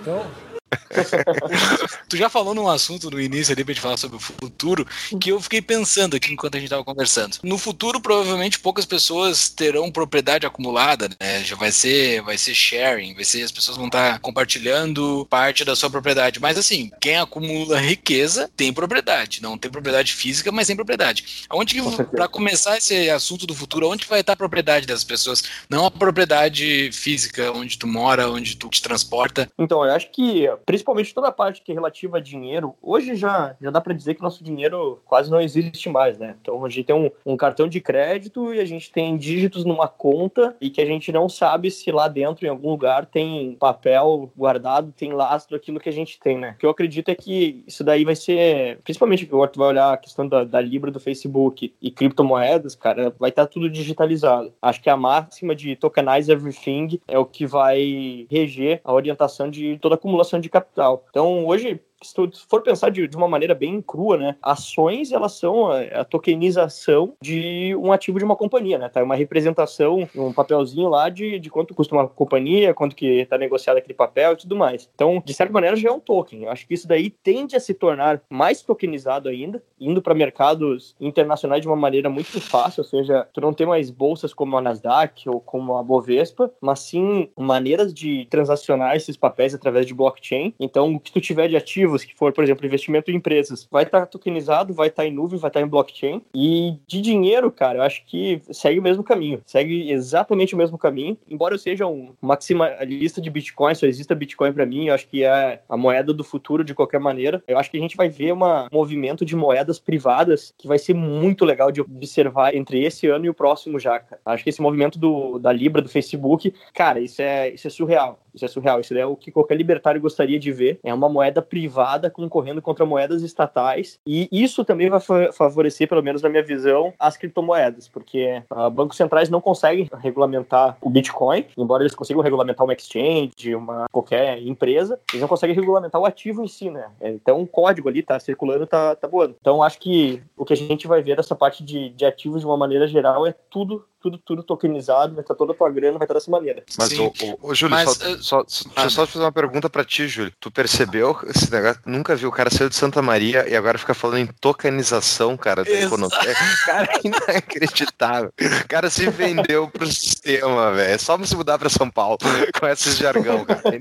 [0.00, 0.30] Então,
[2.08, 4.86] tu já falou num assunto no início ali pra gente falar sobre o futuro,
[5.20, 7.38] que eu fiquei pensando aqui enquanto a gente tava conversando.
[7.42, 11.44] No futuro, provavelmente, poucas pessoas terão propriedade acumulada, né?
[11.44, 15.64] Já vai ser, vai ser sharing, vai ser, as pessoas vão estar tá compartilhando parte
[15.64, 16.40] da sua propriedade.
[16.40, 19.42] Mas assim, quem acumula riqueza tem propriedade.
[19.42, 21.44] Não tem propriedade física, mas tem propriedade.
[21.48, 25.42] Aonde que, pra começar esse assunto do futuro, onde vai estar a propriedade das pessoas?
[25.68, 29.48] Não a propriedade física, onde tu mora, onde tu te transporta.
[29.58, 33.56] Então, eu acho que principalmente toda a parte que é relativa a dinheiro, hoje já,
[33.60, 36.36] já dá para dizer que nosso dinheiro quase não existe mais, né?
[36.40, 39.88] Então a gente tem um, um, cartão de crédito e a gente tem dígitos numa
[39.88, 44.30] conta e que a gente não sabe se lá dentro, em algum lugar, tem papel
[44.36, 46.52] guardado, tem lastro aquilo que a gente tem, né?
[46.56, 49.92] O que eu acredito é que isso daí vai ser, principalmente agora tu vai olhar
[49.92, 54.52] a questão da, da Libra do Facebook e criptomoedas, cara, vai estar tá tudo digitalizado.
[54.60, 59.78] Acho que a máxima de tokenize everything é o que vai reger a orientação de
[59.78, 61.04] toda acumulação de capital.
[61.10, 64.36] Então, hoje, se tu for pensar de, de uma maneira bem crua, né?
[64.42, 68.88] Ações, elas são a, a, tokenização de um ativo de uma companhia, né?
[68.88, 73.38] Tá uma representação, um papelzinho lá de, de quanto custa uma companhia, quanto que está
[73.38, 74.88] negociado aquele papel e tudo mais.
[74.94, 76.44] Então, de certa maneira, já é um token.
[76.44, 80.94] Eu acho que isso daí tende a se tornar mais tokenizado ainda, indo para mercados
[81.00, 84.60] internacionais de uma maneira muito fácil, ou seja, tu não tem mais bolsas como a
[84.60, 90.54] Nasdaq ou como a Bovespa, mas sim maneiras de transacionar esses papéis através de blockchain.
[90.58, 93.66] Então, o que tu tiver de ativo ativos, que for, por exemplo, investimento em empresas,
[93.70, 96.22] vai estar tá tokenizado, vai estar tá em nuvem, vai estar tá em blockchain.
[96.34, 99.40] E de dinheiro, cara, eu acho que segue o mesmo caminho.
[99.46, 101.16] Segue exatamente o mesmo caminho.
[101.28, 105.24] Embora eu seja um maximalista de Bitcoin, só exista Bitcoin para mim, eu acho que
[105.24, 107.42] é a moeda do futuro de qualquer maneira.
[107.46, 108.38] Eu acho que a gente vai ver um
[108.72, 113.28] movimento de moedas privadas que vai ser muito legal de observar entre esse ano e
[113.28, 114.20] o próximo já, cara.
[114.24, 118.23] Acho que esse movimento do, da Libra, do Facebook, cara, isso é, isso é surreal.
[118.34, 118.80] Isso é surreal.
[118.80, 120.78] Isso é o que qualquer libertário gostaria de ver.
[120.82, 123.98] É uma moeda privada concorrendo contra moedas estatais.
[124.06, 125.00] E isso também vai
[125.32, 130.76] favorecer, pelo menos na minha visão, as criptomoedas, porque uh, bancos centrais não conseguem regulamentar
[130.80, 136.00] o Bitcoin, embora eles consigam regulamentar uma exchange, uma qualquer empresa, eles não conseguem regulamentar
[136.00, 136.90] o ativo em si, né?
[137.00, 139.36] Então um código ali tá circulando, tá, tá voando.
[139.40, 142.46] Então acho que o que a gente vai ver dessa parte de, de ativos de
[142.46, 146.04] uma maneira geral é tudo tudo, tudo tokenizado, vai estar toda a tua grana, vai
[146.04, 146.62] estar dessa maneira.
[146.76, 147.10] Mas, Sim.
[147.22, 149.70] o, o, Júlio, Mas, só, uh, só, só, ah, deixa eu só fazer uma pergunta
[149.70, 150.30] pra ti, Júlio.
[150.38, 151.80] Tu percebeu esse negócio?
[151.86, 155.64] Nunca viu o cara saiu de Santa Maria e agora fica falando em tokenização, cara,
[155.64, 156.04] da economia.
[156.66, 158.32] Cara, inacreditável.
[158.38, 160.94] O cara se vendeu pro sistema, velho.
[160.94, 162.18] É só se mudar pra São Paulo
[162.58, 163.62] com esses jargão, cara.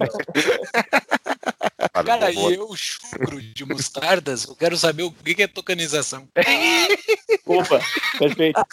[2.06, 6.28] Cara, e eu, chucro de mostardas, eu quero saber o que é tokenização.
[7.46, 7.82] Opa,
[8.18, 8.64] perfeito.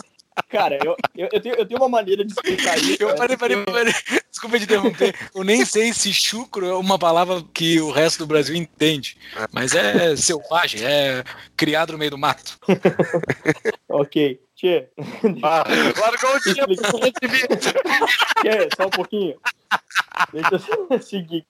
[0.48, 3.02] Cara, eu, eu, eu, tenho, eu tenho uma maneira de explicar isso.
[3.02, 3.92] Eu, parei, parei, parei.
[4.30, 5.14] Desculpa te interromper.
[5.34, 9.16] Eu nem sei se chucro é uma palavra que o resto do Brasil entende.
[9.52, 11.24] Mas é selvagem, é
[11.56, 12.58] criado no meio do mato.
[13.88, 14.40] ok.
[14.54, 14.88] Tchê.
[15.42, 15.64] Ah,
[15.98, 16.40] largou o.
[16.40, 16.52] Tchê,
[18.76, 19.36] só um pouquinho.
[20.32, 21.46] Deixa eu seguir.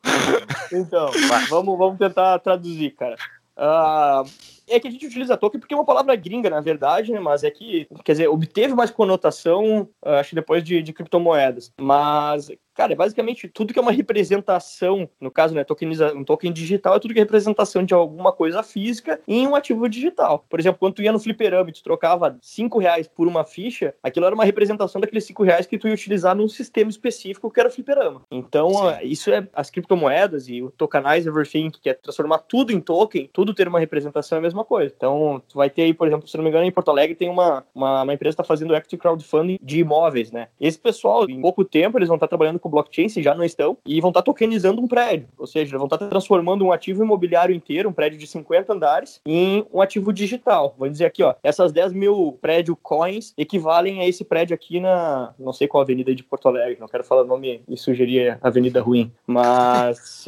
[0.73, 1.11] Então,
[1.49, 3.17] vamos, vamos tentar traduzir, cara.
[3.57, 4.25] Uh,
[4.71, 7.21] é que a gente utiliza token porque é uma palavra gringa, na verdade, né?
[7.21, 11.73] Mas é que, quer dizer, obteve mais conotação, acho, depois de, de criptomoedas.
[11.81, 12.51] Mas,
[12.81, 16.95] Cara, é basicamente tudo que é uma representação, no caso, né, tokeniza, um token digital
[16.95, 20.47] é tudo que é representação de alguma coisa física em um ativo digital.
[20.49, 23.95] Por exemplo, quando tu ia no fliperama e tu trocava 5 reais por uma ficha,
[24.03, 27.61] aquilo era uma representação daqueles 5 reais que tu ia utilizar num sistema específico que
[27.61, 28.23] era o fliperama.
[28.31, 28.99] Então, Sim.
[29.03, 33.53] isso é as criptomoedas e o tokenize everything, que é transformar tudo em token, tudo
[33.53, 34.93] ter uma representação é a mesma coisa.
[34.97, 37.29] Então, tu vai ter aí, por exemplo, se não me engano, em Porto Alegre tem
[37.29, 40.49] uma, uma, uma empresa que está fazendo equity crowdfunding de imóveis, né?
[40.61, 43.77] Esse pessoal, em pouco tempo, eles vão estar trabalhando com blockchain, se já não estão,
[43.85, 45.29] e vão estar tokenizando um prédio.
[45.39, 49.67] Ou seja, vão estar transformando um ativo imobiliário inteiro, um prédio de 50 andares, em
[49.73, 50.75] um ativo digital.
[50.79, 55.35] Vou dizer aqui, ó, essas 10 mil prédio coins equivalem a esse prédio aqui na,
[55.39, 58.81] não sei qual avenida de Porto Alegre, não quero falar o nome e sugerir avenida
[58.81, 60.27] ruim, mas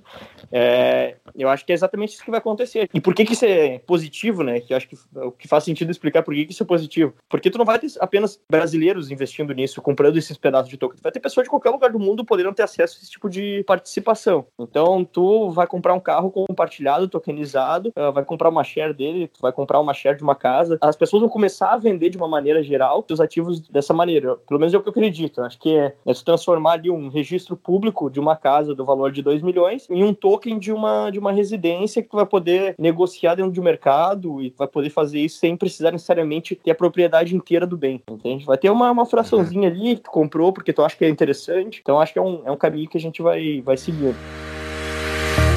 [0.50, 2.88] é, eu acho que é exatamente isso que vai acontecer.
[2.92, 4.60] E por que que isso é positivo, né?
[4.60, 7.14] Que acho que o que faz sentido explicar por que isso é positivo.
[7.28, 10.96] Porque tu não vai ter apenas brasileiros investindo nisso, comprando esses pedaços de token.
[10.96, 13.28] Tu vai ter pessoas de qualquer lugar do mundo podendo ter acesso a esse tipo
[13.28, 14.46] de participação.
[14.58, 19.40] Então, tu vai comprar um carro compartilhado, tokenizado, uh, vai comprar uma share dele, tu
[19.40, 20.78] vai comprar uma share de uma casa.
[20.80, 24.36] As pessoas vão começar a vender de uma maneira geral seus ativos dessa maneira.
[24.36, 25.42] Pelo menos é o que eu acredito.
[25.42, 29.12] Acho que é, é se transformar ali um registro público de uma casa do valor
[29.12, 32.74] de 2 milhões em um token de uma, de uma residência que tu vai poder
[32.78, 37.34] negociar dentro de mercado e vai poder fazer isso sem precisar necessariamente ter a propriedade
[37.34, 38.44] inteira do bem, entende?
[38.44, 41.80] Vai ter uma, uma fraçãozinha ali que tu comprou porque tu acha que é interessante.
[41.80, 44.14] Então acho que é um, é um caminho que a gente vai, vai seguir.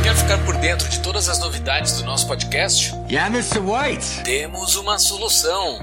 [0.04, 2.94] Quer ficar por dentro de todas as novidades do nosso podcast?
[3.10, 3.60] Yeah, Mr.
[3.60, 4.24] White!
[4.24, 5.80] Temos uma solução.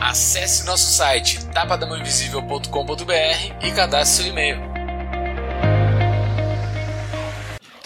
[0.00, 4.79] Acesse nosso site tapadamãoinvisível.com.br e cadastre seu e-mail.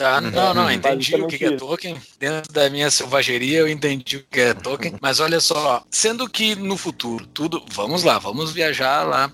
[0.04, 0.30] Tá, uhum.
[0.30, 1.96] não, não, entendi o que é token.
[2.20, 4.96] Dentro da minha selvageria eu entendi o que é token.
[5.00, 7.64] Mas olha só, sendo que no futuro tudo.
[7.70, 9.30] Vamos lá, vamos viajar lá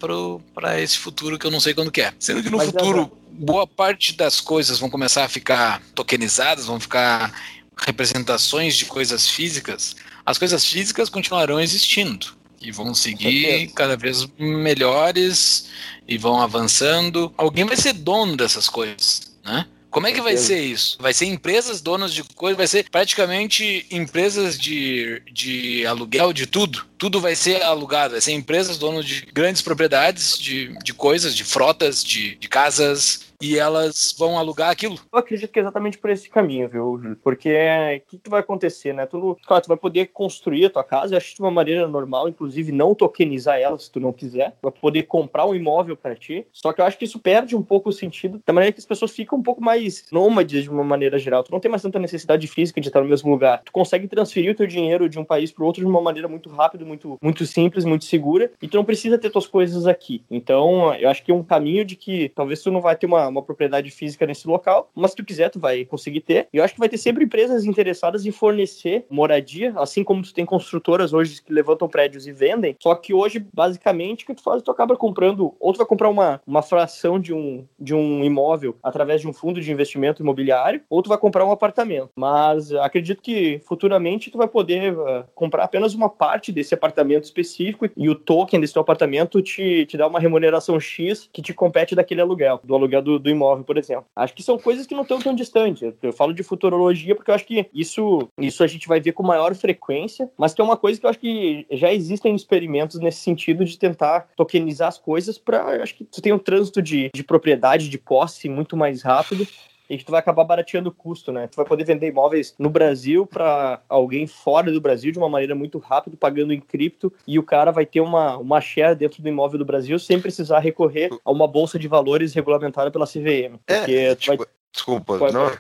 [0.55, 2.15] para esse futuro que eu não sei quando que é.
[2.21, 6.79] Sendo que no mas futuro boa parte das coisas vão começar a ficar tokenizadas, vão
[6.79, 7.33] ficar
[7.77, 12.29] representações de coisas físicas, as coisas físicas continuarão existindo
[12.63, 15.69] e vão seguir cada vez melhores
[16.07, 17.35] e vão avançando.
[17.37, 19.67] Alguém vai ser dono dessas coisas, né?
[19.91, 20.97] Como é que vai ser isso?
[21.01, 26.87] Vai ser empresas donas de coisas, vai ser praticamente empresas de, de aluguel de tudo.
[26.97, 31.45] Tudo vai ser alugado, vai ser empresas donas de grandes propriedades de, de coisas, de
[31.45, 34.97] frotas, de, de casas, e elas vão alugar aquilo.
[35.13, 38.93] Eu acredito que é exatamente por esse caminho, viu, Porque o que, que, vai acontecer,
[38.93, 39.07] né?
[39.07, 42.73] Tu, claro, tu vai poder construir a tua casa, acho de uma maneira normal, inclusive
[42.73, 44.55] não tokenizar ela se tu não quiser.
[44.63, 46.47] Vai poder comprar um imóvel para ti.
[46.53, 48.87] Só que eu acho que isso perde um pouco o sentido, da maneira que as
[48.87, 51.43] pessoas ficam um pouco mais nômades de uma maneira geral.
[51.43, 53.63] Tu não tem mais tanta necessidade física de estar no mesmo lugar.
[53.65, 56.51] Tu consegue transferir o teu dinheiro de um país para outro de uma maneira muito
[56.51, 60.23] rápida, muito, muito simples, muito segura, e tu não precisa ter tuas coisas aqui.
[60.31, 63.30] Então, eu acho que é um caminho de que talvez tu não vai ter uma
[63.31, 66.49] uma propriedade física nesse local, mas se tu quiser, tu vai conseguir ter.
[66.53, 70.35] E eu acho que vai ter sempre empresas interessadas em fornecer moradia, assim como tu
[70.35, 72.77] tem construtoras hoje que levantam prédios e vendem.
[72.81, 76.09] Só que hoje, basicamente, o que tu faz, tu acaba comprando, ou tu vai comprar
[76.09, 80.83] uma, uma fração de um, de um imóvel através de um fundo de investimento imobiliário,
[80.89, 82.11] ou tu vai comprar um apartamento.
[82.15, 87.89] Mas acredito que futuramente tu vai poder uh, comprar apenas uma parte desse apartamento específico
[87.97, 91.95] e o token desse teu apartamento te, te dá uma remuneração X que te compete
[91.95, 94.07] daquele aluguel, do aluguel do, do imóvel, por exemplo.
[94.15, 95.93] Acho que são coisas que não estão tão distantes.
[96.03, 99.23] Eu falo de futurologia porque eu acho que isso, isso a gente vai ver com
[99.23, 103.19] maior frequência, mas que é uma coisa que eu acho que já existem experimentos nesse
[103.19, 107.23] sentido de tentar tokenizar as coisas para, acho que tu tem um trânsito de, de
[107.23, 109.47] propriedade, de posse muito mais rápido
[109.91, 111.49] e que tu vai acabar barateando o custo, né?
[111.49, 115.55] Tu vai poder vender imóveis no Brasil para alguém fora do Brasil de uma maneira
[115.55, 119.29] muito rápida, pagando em cripto, e o cara vai ter uma, uma share dentro do
[119.29, 123.59] imóvel do Brasil sem precisar recorrer a uma bolsa de valores regulamentada pela CVM.
[123.67, 124.47] É, tipo, vai...
[124.73, 125.51] Desculpa, Pode não,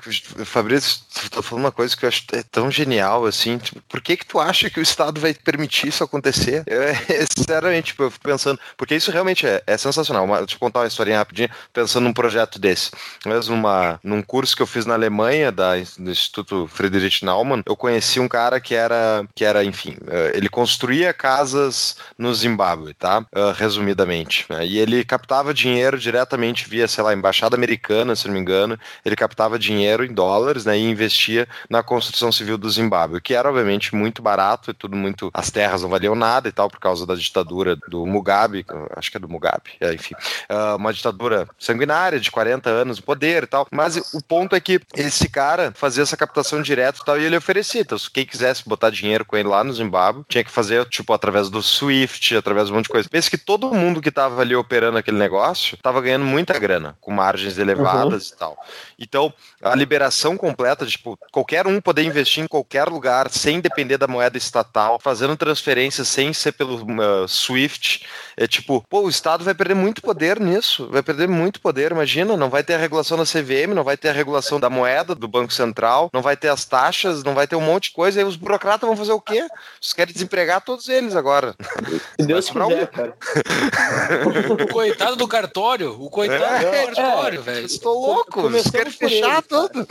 [0.44, 4.00] Fabrício, tu tá falando uma coisa que eu acho é tão genial, assim, tipo, por
[4.00, 6.62] que que tu acha que o Estado vai permitir isso acontecer?
[6.64, 6.94] Eu, é,
[7.36, 10.80] sinceramente, tipo, eu fico pensando, porque isso realmente é, é sensacional, uma, deixa eu contar
[10.80, 12.92] uma historinha rapidinho, pensando num projeto desse,
[13.26, 17.76] mesmo numa, num curso que eu fiz na Alemanha, da, do Instituto Friedrich Naumann, eu
[17.76, 23.20] conheci um cara que era, que era enfim, uh, ele construía casas no Zimbábue, tá?
[23.34, 24.64] Uh, resumidamente, né?
[24.64, 29.16] e ele captava dinheiro diretamente via, sei lá, embaixada americana, se não me engano, ele
[29.16, 33.94] captava dinheiro em dólares né, e investia na construção civil do Zimbábue, que era obviamente
[33.94, 35.30] muito barato e tudo muito.
[35.32, 38.64] As terras não valiam nada e tal, por causa da ditadura do Mugabe,
[38.96, 40.14] acho que é do Mugabe, é, enfim.
[40.50, 43.66] Uh, uma ditadura sanguinária de 40 anos de poder e tal.
[43.70, 47.36] Mas o ponto é que esse cara fazia essa captação direto e tal, e ele
[47.36, 47.80] oferecia.
[47.80, 51.48] Então, quem quisesse botar dinheiro com ele lá no Zimbábue, tinha que fazer, tipo, através
[51.50, 53.08] do Swift, através de um monte de coisa.
[53.08, 57.12] Pensa que todo mundo que tava ali operando aquele negócio tava ganhando muita grana, com
[57.12, 58.34] margens elevadas uhum.
[58.34, 58.58] e tal.
[59.00, 59.32] Então,
[59.62, 64.36] a liberação completa, tipo, qualquer um poder investir em qualquer lugar sem depender da moeda
[64.36, 69.74] estatal, fazendo transferências sem ser pelo uh, SWIFT, é tipo, pô, o Estado vai perder
[69.74, 73.74] muito poder nisso, vai perder muito poder, imagina, não vai ter a regulação da CVM,
[73.74, 77.24] não vai ter a regulação da moeda do Banco Central, não vai ter as taxas,
[77.24, 79.46] não vai ter um monte de coisa, e os burocratas vão fazer o quê?
[79.80, 81.54] Vocês querem desempregar todos eles agora.
[82.20, 83.14] Se Deus quiser, cara.
[84.50, 87.66] o coitado do cartório, o coitado é, do cartório, é, velho.
[87.66, 89.86] Estou louco, vocês querem fechar tudo.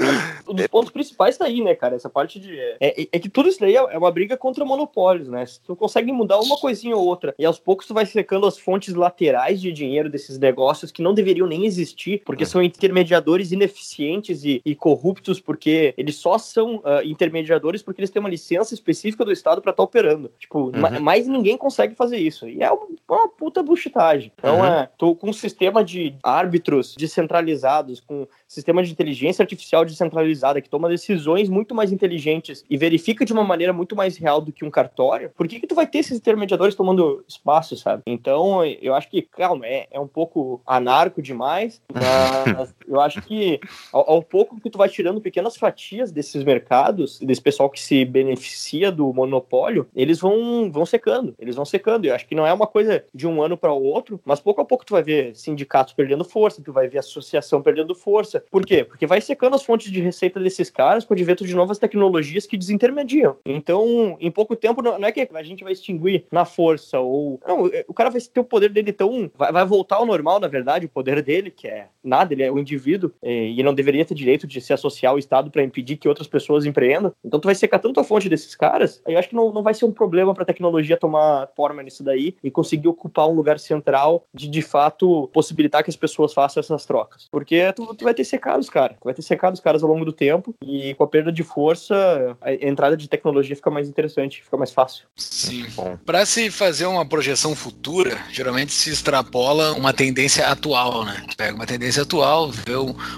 [0.47, 2.57] Um dos pontos principais tá aí, né, cara, essa parte de...
[2.59, 5.45] É, é, é que tudo isso daí é uma briga contra monopólios, né?
[5.45, 8.57] Se tu consegue mudar uma coisinha ou outra, e aos poucos tu vai secando as
[8.57, 14.43] fontes laterais de dinheiro desses negócios que não deveriam nem existir, porque são intermediadores ineficientes
[14.43, 19.25] e, e corruptos, porque eles só são uh, intermediadores porque eles têm uma licença específica
[19.25, 20.31] do Estado para estar tá operando.
[20.39, 20.99] Tipo, uhum.
[21.01, 22.47] mais ninguém consegue fazer isso.
[22.47, 24.31] E é uma puta buchitagem.
[24.37, 24.65] Então, uhum.
[24.65, 30.69] é, tô com um sistema de árbitros descentralizados, com sistema de inteligência artificial descentralizada que
[30.69, 34.65] toma decisões muito mais inteligentes e verifica de uma maneira muito mais real do que
[34.65, 38.03] um cartório, por que, que tu vai ter esses intermediadores tomando espaço, sabe?
[38.05, 43.59] Então, eu acho que, calma, é, é um pouco anarco demais, mas eu acho que
[43.91, 48.05] ao, ao, pouco que tu vai tirando pequenas fatias desses mercados, desse pessoal que se
[48.05, 52.05] beneficia do monopólio, eles vão, vão secando, eles vão secando.
[52.05, 54.61] Eu acho que não é uma coisa de um ano para o outro, mas pouco
[54.61, 58.65] a pouco tu vai ver sindicatos perdendo força, tu vai ver associação perdendo força, por
[58.69, 58.83] quê?
[58.83, 62.45] Porque vai secando as fontes de receita desses caras com o advento de novas tecnologias
[62.45, 63.35] que desintermediam.
[63.45, 67.39] Então, em pouco tempo, não é que a gente vai extinguir na força ou.
[67.45, 69.31] Não, o cara vai ter o poder dele tão.
[69.35, 72.59] Vai, voltar ao normal, na verdade, o poder dele, que é nada, ele é o
[72.59, 76.27] indivíduo e não deveria ter direito de se associar ao Estado para impedir que outras
[76.27, 77.13] pessoas empreendam.
[77.23, 79.73] Então, tu vai secar tanto a fonte desses caras, eu acho que não, não vai
[79.73, 83.59] ser um problema para a tecnologia tomar forma nisso daí e conseguir ocupar um lugar
[83.59, 87.27] central de, de fato, possibilitar que as pessoas façam essas trocas.
[87.31, 88.97] Porque tu, tu vai ter secado os caras.
[89.03, 92.37] Vai ter secado os caras ao longo do tempo e com a perda de força,
[92.41, 95.05] a entrada de tecnologia fica mais interessante, fica mais fácil.
[95.15, 95.65] Sim.
[96.05, 101.25] Para se fazer uma projeção futura, geralmente se extrapola uma tendência atual, né?
[101.35, 102.73] pega uma tendência atual, vê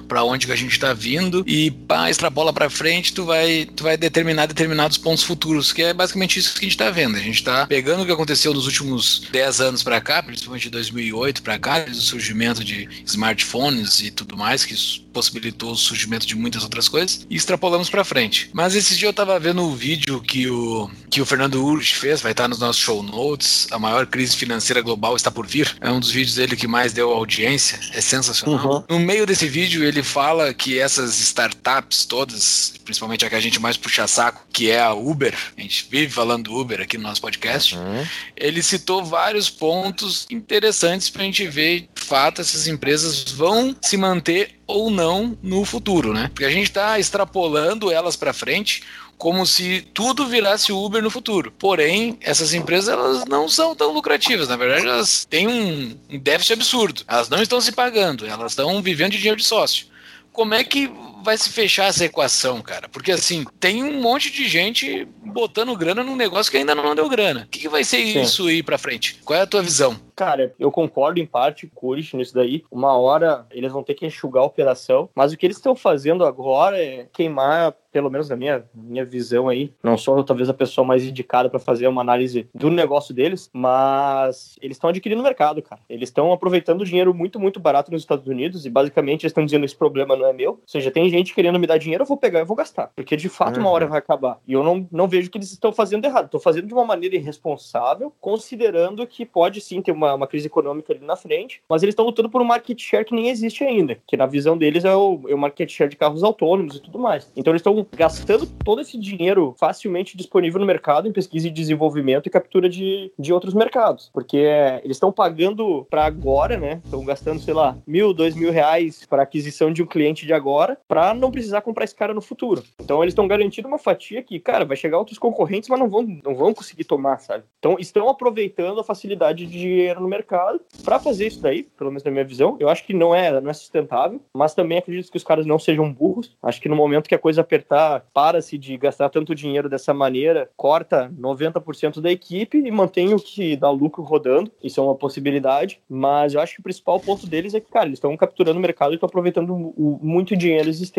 [0.08, 3.84] para onde que a gente está vindo e pá, extrapola para frente, tu vai, tu
[3.84, 7.16] vai determinar determinados pontos futuros, que é basicamente isso que a gente está vendo.
[7.16, 10.70] A gente está pegando o que aconteceu nos últimos 10 anos para cá, principalmente de
[10.70, 15.78] 2008 para cá, desde o surgimento de smartphones e tudo mais, que isso possibilitou o
[15.78, 18.50] surgimento de muitas outras coisas, e extrapolamos para frente.
[18.54, 22.22] Mas esse dia eu tava vendo o vídeo que o, que o Fernando Urch fez,
[22.22, 25.76] vai estar nos nossos show notes, a maior crise financeira global está por vir.
[25.80, 28.86] É um dos vídeos dele que mais deu audiência, é sensacional.
[28.90, 28.98] Uhum.
[28.98, 33.60] No meio desse vídeo ele fala que essas startups todas, principalmente a que a gente
[33.60, 37.22] mais puxa saco, que é a Uber, a gente vive falando Uber aqui no nosso
[37.22, 38.06] podcast, uhum.
[38.36, 43.96] ele citou vários pontos interessantes para a gente ver, de fato, essas empresas vão se
[43.96, 46.30] manter ou não no futuro, né?
[46.34, 48.84] Porque a gente está extrapolando elas para frente
[49.18, 51.54] como se tudo virasse Uber no futuro.
[51.60, 54.48] Porém, essas empresas elas não são tão lucrativas.
[54.48, 57.04] Na verdade, elas têm um, déficit absurdo.
[57.08, 59.86] Elas não estão se pagando, elas estão vivendo de dinheiro de sócio.
[60.34, 60.90] Como é que
[61.24, 62.90] vai se fechar essa equação, cara?
[62.90, 67.08] Porque assim, tem um monte de gente botando grana num negócio que ainda não deu
[67.10, 67.44] grana.
[67.44, 68.22] O que, que vai ser Sim.
[68.22, 69.20] isso aí pra frente?
[69.24, 69.96] Qual é a tua visão?
[70.16, 72.64] Cara, eu concordo em parte com o Kurish nisso daí.
[72.70, 76.26] Uma hora eles vão ter que enxugar a operação, mas o que eles estão fazendo
[76.26, 80.86] agora é queimar pelo menos na minha, minha visão aí, não sou talvez a pessoa
[80.86, 85.82] mais indicada para fazer uma análise do negócio deles, mas eles estão adquirindo mercado, cara.
[85.90, 89.66] Eles estão aproveitando dinheiro muito, muito barato nos Estados Unidos e basicamente eles estão dizendo
[89.66, 90.52] esse problema não é meu.
[90.52, 92.92] Ou seja, tem gente querendo me dar dinheiro, eu vou pegar e vou gastar.
[92.96, 93.64] Porque de fato uhum.
[93.64, 94.40] uma hora vai acabar.
[94.48, 96.26] E eu não, não vejo que eles estão fazendo errado.
[96.26, 100.94] Estão fazendo de uma maneira irresponsável, considerando que pode sim ter uma, uma crise econômica
[100.94, 103.98] ali na frente, mas eles estão lutando por um market share que nem existe ainda.
[104.08, 107.00] Que na visão deles é o, é o market share de carros autônomos e tudo
[107.00, 107.32] mais.
[107.36, 112.28] Então eles estão gastando todo esse dinheiro facilmente disponível no mercado em pesquisa e desenvolvimento
[112.28, 114.10] e captura de, de outros mercados.
[114.14, 114.38] Porque
[114.84, 116.82] eles estão pagando para agora, né?
[116.84, 120.78] Estão gastando, sei lá, mil, dois mil reais para aquisição de um cliente de agora,
[120.88, 122.64] para não precisar comprar esse cara no futuro.
[122.80, 126.04] Então eles estão garantindo uma fatia que, cara, vai chegar outros concorrentes, mas não vão,
[126.24, 127.44] não vão conseguir tomar, sabe?
[127.60, 132.04] Então estão aproveitando a facilidade de dinheiro no mercado para fazer isso daí, pelo menos
[132.04, 132.58] na minha visão.
[132.60, 135.60] Eu acho que não é, não é sustentável, mas também acredito que os caras não
[135.60, 136.36] sejam burros.
[136.42, 140.50] Acho que no momento que a coisa apertar, para-se de gastar tanto dinheiro dessa maneira,
[140.56, 144.52] corta 90% da equipe e mantém o que dá lucro rodando.
[144.64, 147.86] Isso é uma possibilidade, mas eu acho que o principal ponto deles é que, cara,
[147.86, 150.91] eles estão capturando o mercado e estão aproveitando o, muito dinheiro existente.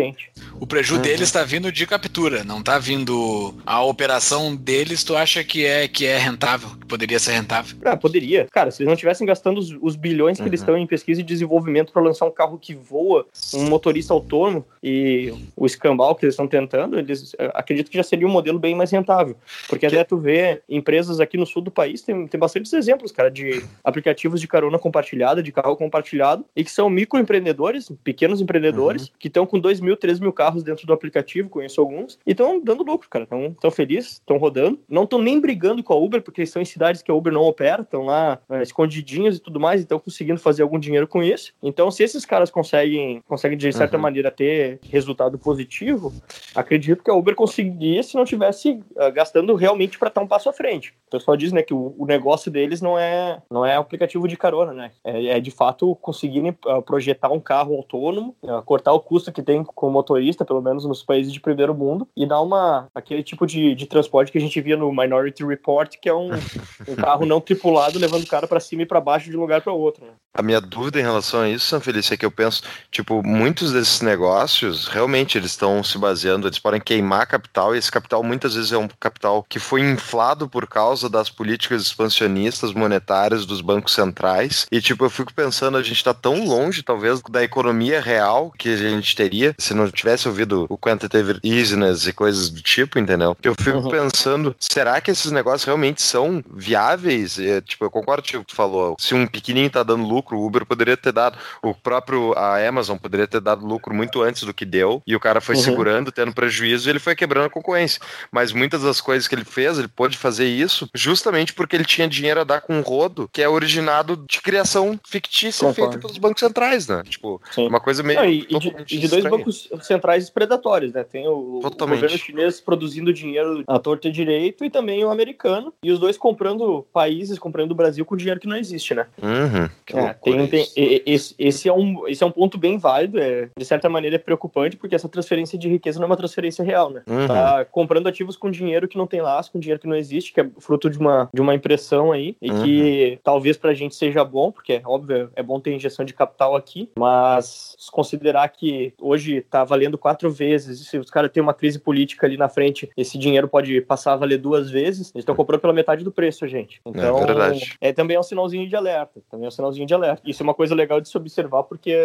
[0.61, 1.03] O prejuízo uhum.
[1.03, 5.05] deles está vindo de captura, não está vindo a operação deles.
[5.05, 7.77] Tu acha que é que é rentável, que poderia ser rentável?
[7.85, 8.47] Ah, poderia.
[8.51, 10.49] Cara, se eles não tivessem gastando os, os bilhões que uhum.
[10.49, 14.65] eles estão em pesquisa e desenvolvimento para lançar um carro que voa, um motorista autônomo
[14.83, 18.75] e o escambau que eles estão tentando, eles acredito que já seria um modelo bem
[18.75, 19.37] mais rentável.
[19.69, 23.31] Porque até tu vê empresas aqui no sul do país, tem, tem bastantes exemplos, cara,
[23.31, 29.09] de aplicativos de carona compartilhada, de carro compartilhado, e que são microempreendedores, pequenos empreendedores, uhum.
[29.19, 32.61] que estão com 2 mil, 3 mil carros dentro do aplicativo, conheço alguns, e estão
[32.63, 33.25] dando lucro, cara.
[33.25, 34.79] Estão felizes, estão rodando.
[34.89, 37.43] Não estão nem brigando com a Uber, porque estão em cidades que a Uber não
[37.43, 41.23] opera, estão lá é, escondidinhos e tudo mais, e estão conseguindo fazer algum dinheiro com
[41.23, 41.53] isso.
[41.63, 44.03] Então, se esses caras conseguem, conseguem de certa uhum.
[44.03, 46.13] maneira, ter resultado positivo,
[46.55, 50.49] acredito que a Uber conseguiria se não tivesse uh, gastando realmente para estar um passo
[50.49, 50.95] à frente.
[51.09, 54.37] O pessoal diz, né, que o, o, negócio deles não é, não é aplicativo de
[54.37, 54.91] carona, né?
[55.05, 59.43] É, é de fato conseguirem uh, projetar um carro autônomo, uh, cortar o custo que
[59.43, 63.23] tem com o motorista, pelo menos nos países de primeiro mundo, e dar uma aquele
[63.23, 66.31] tipo de, de transporte que a gente via no Minority Report, que é um,
[66.89, 69.61] um carro não tripulado levando o cara para cima e para baixo de um lugar
[69.63, 70.05] para outro.
[70.05, 70.13] Né?
[70.35, 73.71] A minha dúvida em relação a isso, São Felício, é que eu penso, tipo, muitos
[73.73, 78.55] desses negócios realmente eles estão se baseando, eles podem queimar capital e esse capital muitas
[78.55, 83.93] vezes é um capital que foi inflado por causa das políticas expansionistas monetárias dos bancos
[83.93, 84.67] centrais.
[84.73, 88.71] E tipo, eu fico pensando, a gente está tão longe, talvez, da economia real que
[88.71, 93.37] a gente teria se não tivesse ouvido o quantitative easiness e coisas do tipo, entendeu?
[93.43, 93.91] Eu fico uhum.
[93.91, 97.39] pensando, será que esses negócios realmente são viáveis?
[97.39, 98.97] E, tipo, eu concordo com o que tu falou.
[98.99, 102.97] Se um pequenininho tá dando lucro, o Uber poderia ter dado, o próprio a Amazon
[102.97, 105.63] poderia ter dado lucro muito antes do que deu, e o cara foi uhum.
[105.63, 108.01] segurando, tendo prejuízo, e ele foi quebrando a concorrência.
[108.31, 112.09] Mas muitas das coisas que ele fez, ele pôde fazer isso justamente porque ele tinha
[112.09, 115.93] dinheiro a dar com um rodo que é originado de criação fictícia Concordo.
[115.93, 117.03] feita pelos bancos centrais, né?
[117.09, 117.69] Tipo, Sim.
[117.69, 118.21] uma coisa meio.
[118.21, 118.47] Não, e,
[118.85, 121.05] de, de, dois bancos centrais predatórios, né?
[121.05, 125.73] Tem o, o, governo chinês produzindo dinheiro à torta e direito e também o americano,
[125.83, 129.07] e os dois comprando países, comprando o Brasil com dinheiro que não existe, né?
[129.21, 130.67] Uhum, é, tem, tem,
[131.07, 134.19] esse, esse, é um, esse é um ponto bem válido, é, de certa maneira é
[134.19, 137.03] preocupante, porque essa transferência de riqueza não é uma transferência real, né?
[137.07, 137.27] Uhum.
[137.27, 140.41] Tá comprando ativos com dinheiro que não tem laço, com dinheiro que não existe, que
[140.41, 142.65] é fruto de uma, de uma impressão aí, e uhum.
[142.65, 146.91] que talvez pra gente seja bom, porque, óbvio, é bom ter injeção de capital aqui,
[146.99, 152.27] mas considerar que hoje tá valendo quatro vezes, se os caras têm uma crise política
[152.27, 155.73] ali na frente, esse dinheiro pode passar a valer duas vezes, eles estão comprando pela
[155.73, 156.81] metade do preço, gente.
[156.85, 157.77] É então, é, verdade.
[157.81, 160.23] é também é um sinalzinho de alerta, também é um sinalzinho de alerta.
[160.29, 161.97] Isso é uma coisa legal de se observar, porque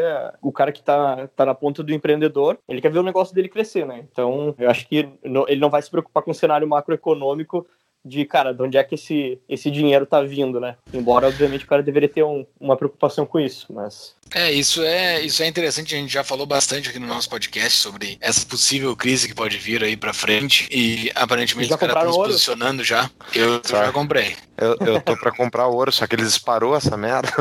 [0.42, 3.50] o cara que tá, tá na ponta do empreendedor, ele quer ver o negócio dele
[3.50, 4.06] crescer, né?
[4.12, 7.66] Então, eu acho que ele não vai se preocupar com o cenário macroeconômico
[8.08, 10.76] de, cara, de onde é que esse, esse dinheiro tá vindo, né?
[10.94, 14.16] Embora, obviamente, o cara deveria ter um, uma preocupação com isso, mas...
[14.34, 17.78] É, isso é, isso é interessante, a gente já falou bastante aqui no nosso podcast
[17.78, 22.12] sobre essa possível crise que pode vir aí pra frente, e aparentemente os caras estão
[22.12, 23.10] se posicionando já.
[23.34, 24.36] Eu, eu já comprei.
[24.58, 27.30] Eu, eu tô pra comprar ouro, só que eles disparou essa merda.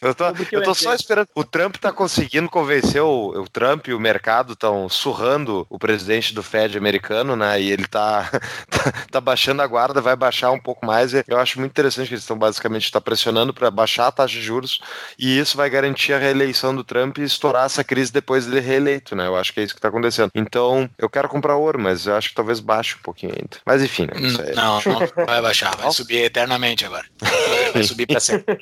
[0.00, 1.26] eu tô, eu tô só esperando.
[1.34, 6.32] O Trump tá conseguindo convencer o, o Trump e o mercado estão surrando o presidente
[6.32, 7.60] do Fed americano, né?
[7.60, 8.30] E ele tá,
[8.70, 11.12] tá, tá, baixando a guarda, vai baixar um pouco mais.
[11.12, 14.42] Eu acho muito interessante que eles estão basicamente tá pressionando para baixar a taxa de
[14.42, 14.80] juros
[15.18, 19.14] e isso vai garantir a reeleição do Trump e estourar essa crise depois dele reeleito,
[19.14, 19.26] né?
[19.26, 20.30] Eu acho que é isso que tá acontecendo.
[20.34, 23.58] Então, eu quero comprar ouro, mas eu acho que talvez baixe um pouquinho ainda.
[23.64, 24.12] Mas enfim, né?
[24.54, 27.04] Não, não vai baixar, vai subir eternamente agora.
[27.72, 28.60] vai subir pra sempre.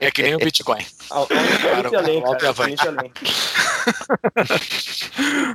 [0.00, 0.84] É que nem o Bitcoin.
[1.08, 3.10] Cara, além, cara.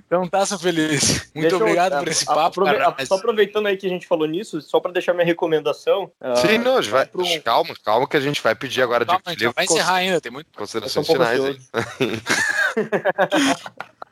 [0.05, 1.29] Então tá, seu feliz.
[1.33, 2.39] Muito Deixa obrigado eu, por esse papo.
[2.39, 3.07] Aprove cara, mas...
[3.07, 6.11] Só aproveitando aí que a gente falou nisso, só para deixar minha recomendação.
[6.37, 7.23] Sim, uh, não, vai, pro...
[7.41, 9.53] calma, calma que a gente vai pedir agora calma, de livro.
[9.55, 10.47] Vai encerrar ainda, tem muito.
[10.55, 11.57] Considerações um finais aí.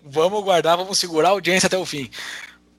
[0.04, 2.10] vamos guardar, vamos segurar a audiência até o fim.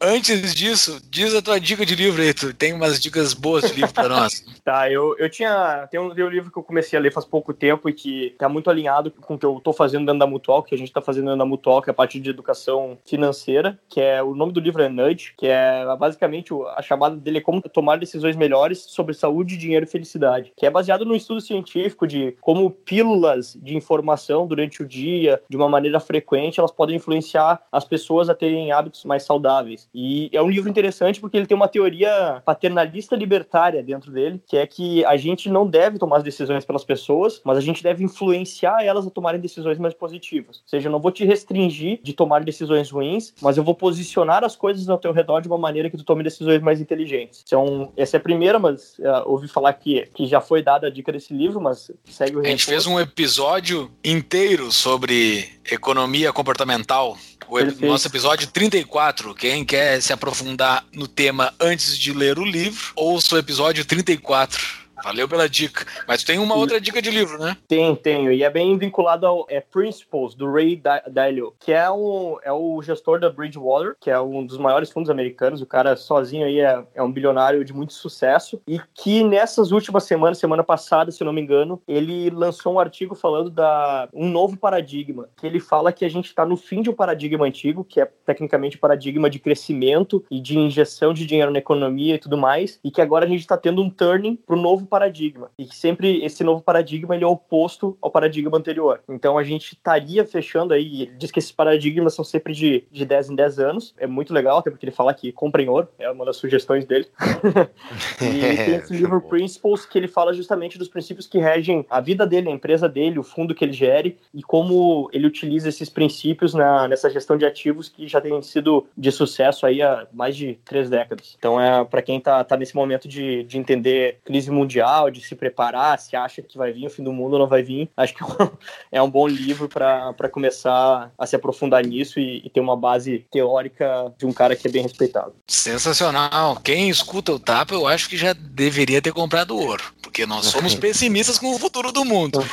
[0.02, 3.74] Antes disso, diz a tua dica de livro aí, tu tem umas dicas boas de
[3.74, 4.42] livro para nós.
[4.64, 5.86] tá, eu, eu tinha.
[5.90, 8.34] Tem um, tem um livro que eu comecei a ler faz pouco tempo e que
[8.38, 10.90] tá muito alinhado com o que eu tô fazendo dentro da Mutual, que a gente
[10.90, 14.22] tá fazendo dentro da Mutual, que é a parte de educação financeira, que é.
[14.22, 17.98] O nome do livro é Nudge, que é basicamente a chamada dele é como tomar
[17.98, 20.50] decisões melhores sobre saúde, dinheiro e felicidade.
[20.56, 25.58] Que é baseado num estudo científico de como pílulas de informação durante o dia, de
[25.58, 29.89] uma maneira frequente, elas podem influenciar as pessoas a terem hábitos mais saudáveis.
[29.94, 34.56] E é um livro interessante porque ele tem uma teoria paternalista libertária dentro dele, que
[34.56, 38.04] é que a gente não deve tomar as decisões pelas pessoas, mas a gente deve
[38.04, 40.58] influenciar elas a tomarem decisões mais positivas.
[40.58, 44.44] Ou seja, eu não vou te restringir de tomar decisões ruins, mas eu vou posicionar
[44.44, 47.42] as coisas ao teu redor de uma maneira que tu tome decisões mais inteligentes.
[47.46, 50.90] Então, essa é a primeira, mas uh, ouvi falar que, que já foi dada a
[50.90, 57.16] dica desse livro, mas segue o A gente fez um episódio inteiro sobre economia comportamental
[57.50, 59.34] o nosso episódio 34.
[59.34, 64.79] Quem quer se aprofundar no tema antes de ler o livro, ouça o episódio 34.
[65.02, 65.86] Valeu pela dica.
[66.06, 67.56] Mas tem uma outra dica de livro, né?
[67.66, 68.32] Tem, tenho.
[68.32, 70.80] E é bem vinculado ao é Principles, do Ray
[71.10, 75.10] Dalio, que é, um, é o gestor da Bridgewater, que é um dos maiores fundos
[75.10, 75.62] americanos.
[75.62, 78.60] O cara sozinho aí é, é um bilionário de muito sucesso.
[78.66, 82.78] E que nessas últimas semanas, semana passada, se eu não me engano, ele lançou um
[82.78, 85.28] artigo falando da um novo paradigma.
[85.36, 88.10] Que ele fala que a gente está no fim de um paradigma antigo, que é
[88.26, 92.78] tecnicamente o paradigma de crescimento e de injeção de dinheiro na economia e tudo mais.
[92.84, 95.76] E que agora a gente está tendo um turning para o novo paradigma e que
[95.76, 99.00] sempre esse novo paradigma ele é oposto ao paradigma anterior.
[99.08, 103.06] Então a gente estaria fechando aí, ele diz que esses paradigmas são sempre de, de
[103.06, 106.10] 10 em 10 anos, é muito legal, até porque ele fala que comprem ouro, é
[106.10, 107.06] uma das sugestões dele.
[108.20, 112.26] e tem esse livro Principles que ele fala justamente dos princípios que regem a vida
[112.26, 116.52] dele, a empresa dele, o fundo que ele gere e como ele utiliza esses princípios
[116.52, 120.58] na, nessa gestão de ativos que já tem sido de sucesso aí há mais de
[120.64, 121.36] três décadas.
[121.38, 125.20] Então é para quem está tá nesse momento de, de entender crise mundial mundial, de
[125.20, 127.90] se preparar, se acha que vai vir o fim do mundo ou não vai vir.
[127.96, 128.22] Acho que
[128.90, 132.76] é um é bom livro para começar a se aprofundar nisso e, e, ter uma
[132.76, 135.34] base teórica de um cara que é bem respeitado.
[135.46, 136.56] Sensacional.
[136.56, 140.74] Quem escuta o Tapa, eu acho que já deveria ter comprado ouro, porque nós somos
[140.76, 142.40] pessimistas com o futuro do mundo.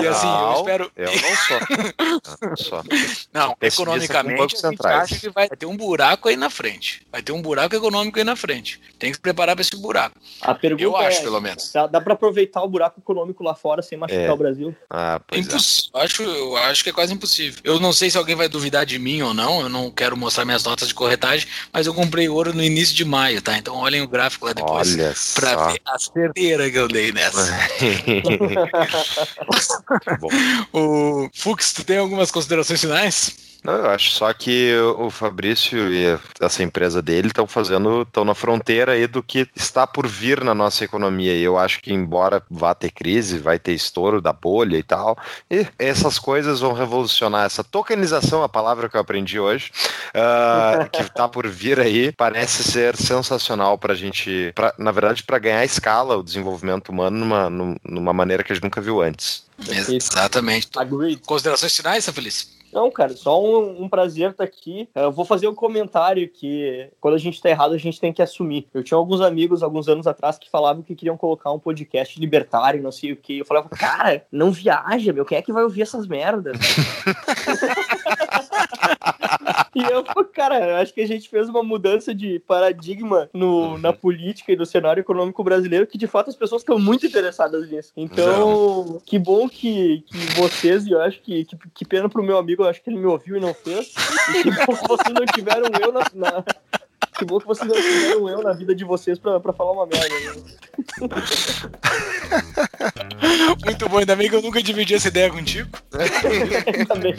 [0.00, 0.92] E assim, não, eu espero.
[0.96, 2.84] Eu não sou.
[3.32, 7.06] Não, não economicamente, a gente acha que vai ter um buraco aí na frente.
[7.10, 8.80] Vai ter um buraco econômico aí na frente.
[8.98, 10.16] Tem que se preparar para esse buraco.
[10.40, 11.59] A pergunta eu é, acho, pelo menos.
[11.72, 14.32] Dá, dá para aproveitar o buraco econômico lá fora sem machucar é.
[14.32, 14.74] o Brasil?
[14.88, 16.00] Ah, pois é.
[16.00, 17.60] Acho, eu acho que é quase impossível.
[17.64, 20.44] Eu não sei se alguém vai duvidar de mim ou não, eu não quero mostrar
[20.44, 23.56] minhas notas de corretagem, mas eu comprei ouro no início de maio, tá?
[23.58, 25.70] Então olhem o gráfico lá depois Olha pra só.
[25.70, 27.50] ver a certeira que eu dei nessa.
[30.72, 33.49] o Fux, tu tem algumas considerações finais?
[33.62, 38.34] Não, eu acho só que o Fabrício e essa empresa dele estão fazendo, estão na
[38.34, 41.34] fronteira aí do que está por vir na nossa economia.
[41.34, 45.16] E eu acho que, embora vá ter crise, vai ter estouro da bolha e tal,
[45.50, 47.44] e essas coisas vão revolucionar.
[47.44, 49.70] Essa tokenização, a palavra que eu aprendi hoje,
[50.14, 55.22] uh, que está por vir aí, parece ser sensacional para a gente, pra, na verdade,
[55.22, 57.50] para ganhar escala o desenvolvimento humano numa,
[57.84, 59.44] numa maneira que a gente nunca viu antes.
[59.68, 60.68] Exatamente.
[60.76, 61.20] Agreed.
[61.26, 62.59] Considerações finais, Feliz?
[62.72, 64.88] Não, cara, só um, um prazer estar tá aqui.
[64.94, 68.22] Eu vou fazer um comentário que quando a gente tá errado, a gente tem que
[68.22, 68.68] assumir.
[68.72, 72.82] Eu tinha alguns amigos alguns anos atrás que falavam que queriam colocar um podcast libertário,
[72.82, 73.38] não sei o que.
[73.38, 76.56] Eu falava, cara, não viaja, meu, quem é que vai ouvir essas merdas?
[79.74, 84.52] e eu, cara, acho que a gente fez uma mudança de paradigma no, na política
[84.52, 87.92] e no cenário econômico brasileiro que de fato as pessoas estão muito interessadas nisso.
[87.96, 92.38] Então, que bom que, que vocês, e eu acho que, que, que pena pro meu
[92.38, 93.94] amigo, eu acho que ele me ouviu e não fez.
[94.34, 96.44] E que bom que vocês não tiveram eu na, na
[97.20, 99.86] que bom que vocês não tiveram eu na vida de vocês pra, pra falar uma
[99.86, 100.08] merda.
[100.08, 100.42] Né?
[103.64, 105.68] Muito bom, ainda bem que eu nunca dividi essa ideia contigo.
[106.74, 107.14] ainda bem.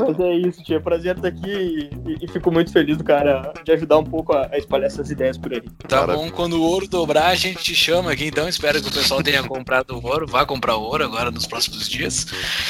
[0.00, 0.80] Mas é isso, tia.
[0.80, 4.48] Prazer estar aqui e, e, fico muito feliz do cara de ajudar um pouco a,
[4.50, 5.62] a espalhar essas ideias por aí.
[5.88, 8.48] Tá bom, quando o ouro dobrar, a gente te chama aqui, então.
[8.48, 10.26] Espero que o pessoal tenha comprado ouro.
[10.26, 12.26] Vá comprar ouro agora nos próximos dias.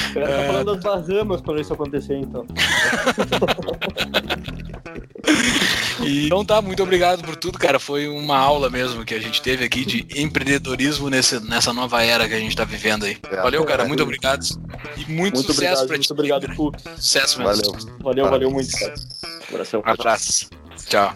[0.07, 0.29] Espero uh...
[0.29, 2.47] tá falando das Bahamas quando isso acontecer, então.
[6.11, 7.79] E, então tá, muito obrigado por tudo, cara.
[7.79, 12.29] Foi uma aula mesmo que a gente teve aqui de empreendedorismo nesse, nessa nova era
[12.29, 13.17] que a gente tá vivendo aí.
[13.31, 13.37] É.
[13.37, 13.85] Valeu, cara.
[13.85, 14.45] Muito obrigado.
[14.97, 16.13] E muito, Muito sucesso obrigado, pra muito ti.
[16.13, 16.55] obrigado, cara.
[16.55, 16.83] Fux.
[16.97, 17.73] Sucesso mesmo.
[17.73, 17.99] Valeu.
[18.01, 18.95] Valeu, valeu muito, cara.
[19.51, 19.83] Coração.
[19.87, 20.49] Um abraço.
[20.89, 21.15] Tchau.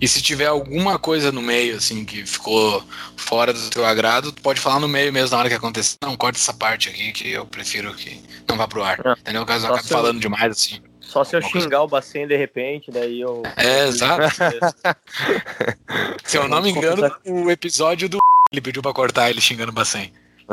[0.00, 2.82] E se tiver alguma coisa no meio, assim, que ficou
[3.16, 5.96] fora do teu agrado, tu pode falar no meio mesmo na hora que acontecer.
[6.02, 9.00] Não, corta essa parte aqui que eu prefiro que não vá pro ar.
[9.04, 9.12] É.
[9.12, 9.44] Entendeu?
[9.46, 10.80] Caso eu acabe eu- falando demais, assim.
[11.00, 13.42] Só se eu xingar o Bacen de repente, daí eu.
[13.56, 14.28] É, exato.
[16.22, 18.18] Se eu não me engano, o episódio do
[18.52, 20.12] ele pediu pra cortar ele xingando o Bacen.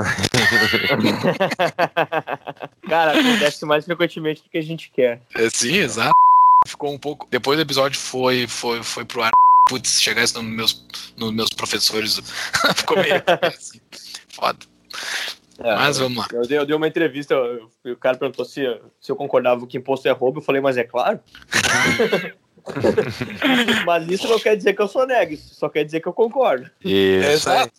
[2.88, 5.22] Cara, acontece mais frequentemente do que a gente quer.
[5.36, 6.14] É, sim, exato.
[6.66, 7.28] Ficou um pouco.
[7.30, 9.32] Depois do episódio foi, foi, foi pro ar.
[9.70, 10.86] Putz, chegar isso nos meus,
[11.18, 12.20] nos meus professores.
[12.76, 13.80] Ficou meio assim.
[14.30, 14.60] Foda.
[15.60, 16.28] É, Mas vamos lá.
[16.34, 18.62] Eu dei, eu dei uma entrevista, eu- o cara perguntou se,
[19.00, 21.20] se eu concordava que imposto é roubo, eu falei, mas é claro.
[23.86, 26.14] mas isso não quer dizer que eu sou nego, isso só quer dizer que eu
[26.14, 26.70] concordo.
[26.84, 27.30] Isso.
[27.50, 27.74] Exato.